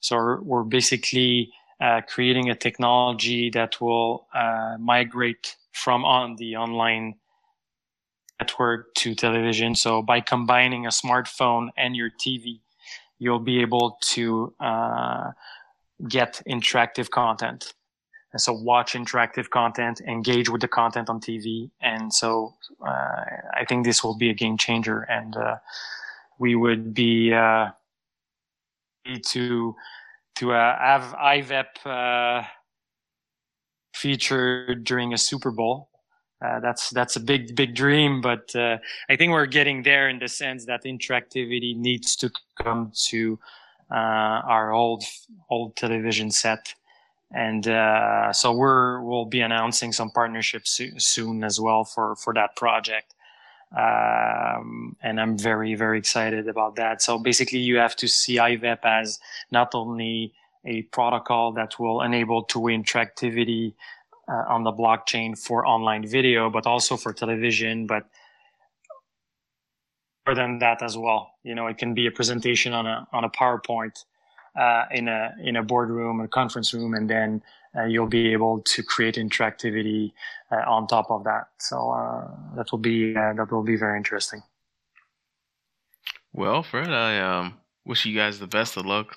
So 0.00 0.38
we're, 0.42 0.64
basically 0.64 1.50
uh, 1.80 2.00
creating 2.08 2.50
a 2.50 2.54
technology 2.54 3.50
that 3.50 3.80
will 3.80 4.26
uh, 4.34 4.76
migrate 4.78 5.56
from 5.72 6.04
on 6.04 6.36
the 6.36 6.56
online 6.56 7.14
network 8.40 8.94
to 8.94 9.14
television. 9.14 9.74
So 9.74 10.02
by 10.02 10.20
combining 10.20 10.86
a 10.86 10.90
smartphone 10.90 11.68
and 11.76 11.96
your 11.96 12.10
TV, 12.10 12.60
you'll 13.18 13.38
be 13.38 13.60
able 13.60 13.98
to 14.00 14.54
uh, 14.60 15.32
get 16.08 16.42
interactive 16.48 17.10
content. 17.10 17.74
And 18.32 18.40
so 18.40 18.52
watch 18.52 18.92
interactive 18.92 19.48
content, 19.48 20.00
engage 20.02 20.50
with 20.50 20.60
the 20.60 20.68
content 20.68 21.08
on 21.08 21.20
TV. 21.20 21.70
And 21.80 22.12
so 22.12 22.54
uh, 22.86 23.24
I 23.54 23.64
think 23.66 23.84
this 23.86 24.04
will 24.04 24.16
be 24.16 24.28
a 24.28 24.34
game 24.34 24.58
changer. 24.58 25.02
And 25.02 25.36
uh, 25.36 25.56
we 26.38 26.54
would 26.54 26.92
be 26.92 27.32
uh, 27.32 27.70
to 29.26 29.74
to 30.36 30.52
uh, 30.52 30.78
have 30.78 31.14
IVEP 31.14 31.66
uh, 31.84 32.46
featured 33.94 34.84
during 34.84 35.12
a 35.12 35.18
Super 35.18 35.50
Bowl. 35.50 35.88
Uh, 36.44 36.60
that's 36.60 36.90
that's 36.90 37.16
a 37.16 37.20
big 37.20 37.56
big 37.56 37.74
dream, 37.74 38.20
but 38.20 38.54
uh, 38.54 38.76
I 39.08 39.16
think 39.16 39.32
we're 39.32 39.46
getting 39.46 39.82
there 39.82 40.10
in 40.10 40.18
the 40.18 40.28
sense 40.28 40.66
that 40.66 40.84
interactivity 40.84 41.74
needs 41.74 42.14
to 42.16 42.30
come 42.62 42.92
to 43.08 43.38
uh, 43.90 44.42
our 44.44 44.72
old 44.72 45.02
old 45.48 45.76
television 45.76 46.30
set, 46.30 46.74
and 47.32 47.66
uh, 47.66 48.34
so 48.34 48.52
we're 48.52 49.00
we'll 49.00 49.24
be 49.24 49.40
announcing 49.40 49.92
some 49.92 50.10
partnerships 50.10 50.78
soon 50.98 51.42
as 51.42 51.58
well 51.58 51.84
for 51.84 52.16
for 52.16 52.34
that 52.34 52.54
project. 52.54 53.14
Um, 53.74 54.96
and 55.02 55.20
I'm 55.20 55.36
very 55.36 55.74
very 55.74 55.98
excited 55.98 56.48
about 56.48 56.76
that. 56.76 57.02
So 57.02 57.18
basically, 57.18 57.58
you 57.58 57.76
have 57.78 57.96
to 57.96 58.08
see 58.08 58.36
IVEP 58.36 58.78
as 58.84 59.18
not 59.50 59.74
only 59.74 60.32
a 60.64 60.82
protocol 60.82 61.52
that 61.52 61.78
will 61.78 62.02
enable 62.02 62.42
two-way 62.42 62.76
interactivity 62.76 63.74
uh, 64.28 64.44
on 64.48 64.64
the 64.64 64.72
blockchain 64.72 65.38
for 65.38 65.66
online 65.66 66.06
video, 66.06 66.50
but 66.50 66.66
also 66.66 66.96
for 66.96 67.12
television. 67.12 67.86
But 67.86 68.08
more 70.26 70.34
than 70.34 70.58
that 70.58 70.82
as 70.82 70.96
well, 70.96 71.32
you 71.44 71.54
know, 71.54 71.66
it 71.66 71.78
can 71.78 71.94
be 71.94 72.06
a 72.06 72.10
presentation 72.10 72.72
on 72.72 72.86
a 72.86 73.06
on 73.12 73.24
a 73.24 73.30
PowerPoint 73.30 74.04
uh, 74.58 74.84
in 74.90 75.08
a 75.08 75.34
in 75.42 75.56
a 75.56 75.62
boardroom 75.62 76.20
or 76.20 76.28
conference 76.28 76.72
room, 76.74 76.94
and 76.94 77.08
then 77.08 77.42
you'll 77.84 78.06
be 78.06 78.32
able 78.32 78.62
to 78.62 78.82
create 78.82 79.16
interactivity 79.16 80.12
uh, 80.50 80.62
on 80.66 80.86
top 80.86 81.10
of 81.10 81.24
that. 81.24 81.48
So 81.58 81.90
uh, 81.90 82.28
that 82.56 82.72
will 82.72 82.78
be 82.78 83.14
uh, 83.16 83.34
that 83.34 83.50
will 83.50 83.64
be 83.64 83.76
very 83.76 83.96
interesting. 83.96 84.42
Well, 86.32 86.62
Fred, 86.62 86.90
I 86.90 87.18
um, 87.20 87.58
wish 87.84 88.04
you 88.04 88.16
guys 88.16 88.38
the 88.38 88.46
best 88.46 88.76
of 88.76 88.84
luck 88.84 89.16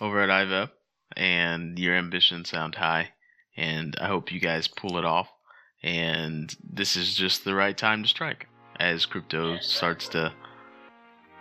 over 0.00 0.20
at 0.20 0.30
IVEP, 0.30 0.70
and 1.16 1.78
your 1.78 1.94
ambitions 1.94 2.50
sound 2.50 2.74
high 2.74 3.10
and 3.56 3.96
I 4.00 4.06
hope 4.06 4.32
you 4.32 4.40
guys 4.40 4.68
pull 4.68 4.98
it 4.98 5.04
off. 5.04 5.28
And 5.82 6.54
this 6.62 6.96
is 6.96 7.14
just 7.14 7.44
the 7.44 7.54
right 7.54 7.76
time 7.76 8.02
to 8.02 8.08
strike 8.08 8.46
as 8.80 9.06
crypto 9.06 9.58
starts 9.58 10.08
to 10.08 10.32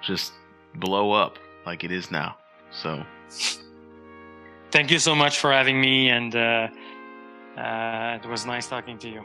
just 0.01 0.33
blow 0.75 1.11
up 1.11 1.37
like 1.65 1.83
it 1.83 1.91
is 1.91 2.11
now. 2.11 2.35
So, 2.71 3.03
thank 4.73 4.89
you 4.89 4.97
so 4.97 5.13
much 5.13 5.37
for 5.37 5.53
having 5.53 5.79
me, 5.79 6.09
and 6.09 6.35
uh, 6.35 6.67
uh, 7.57 8.19
it 8.21 8.27
was 8.27 8.45
nice 8.45 8.67
talking 8.67 8.97
to 8.97 9.07
you. 9.07 9.23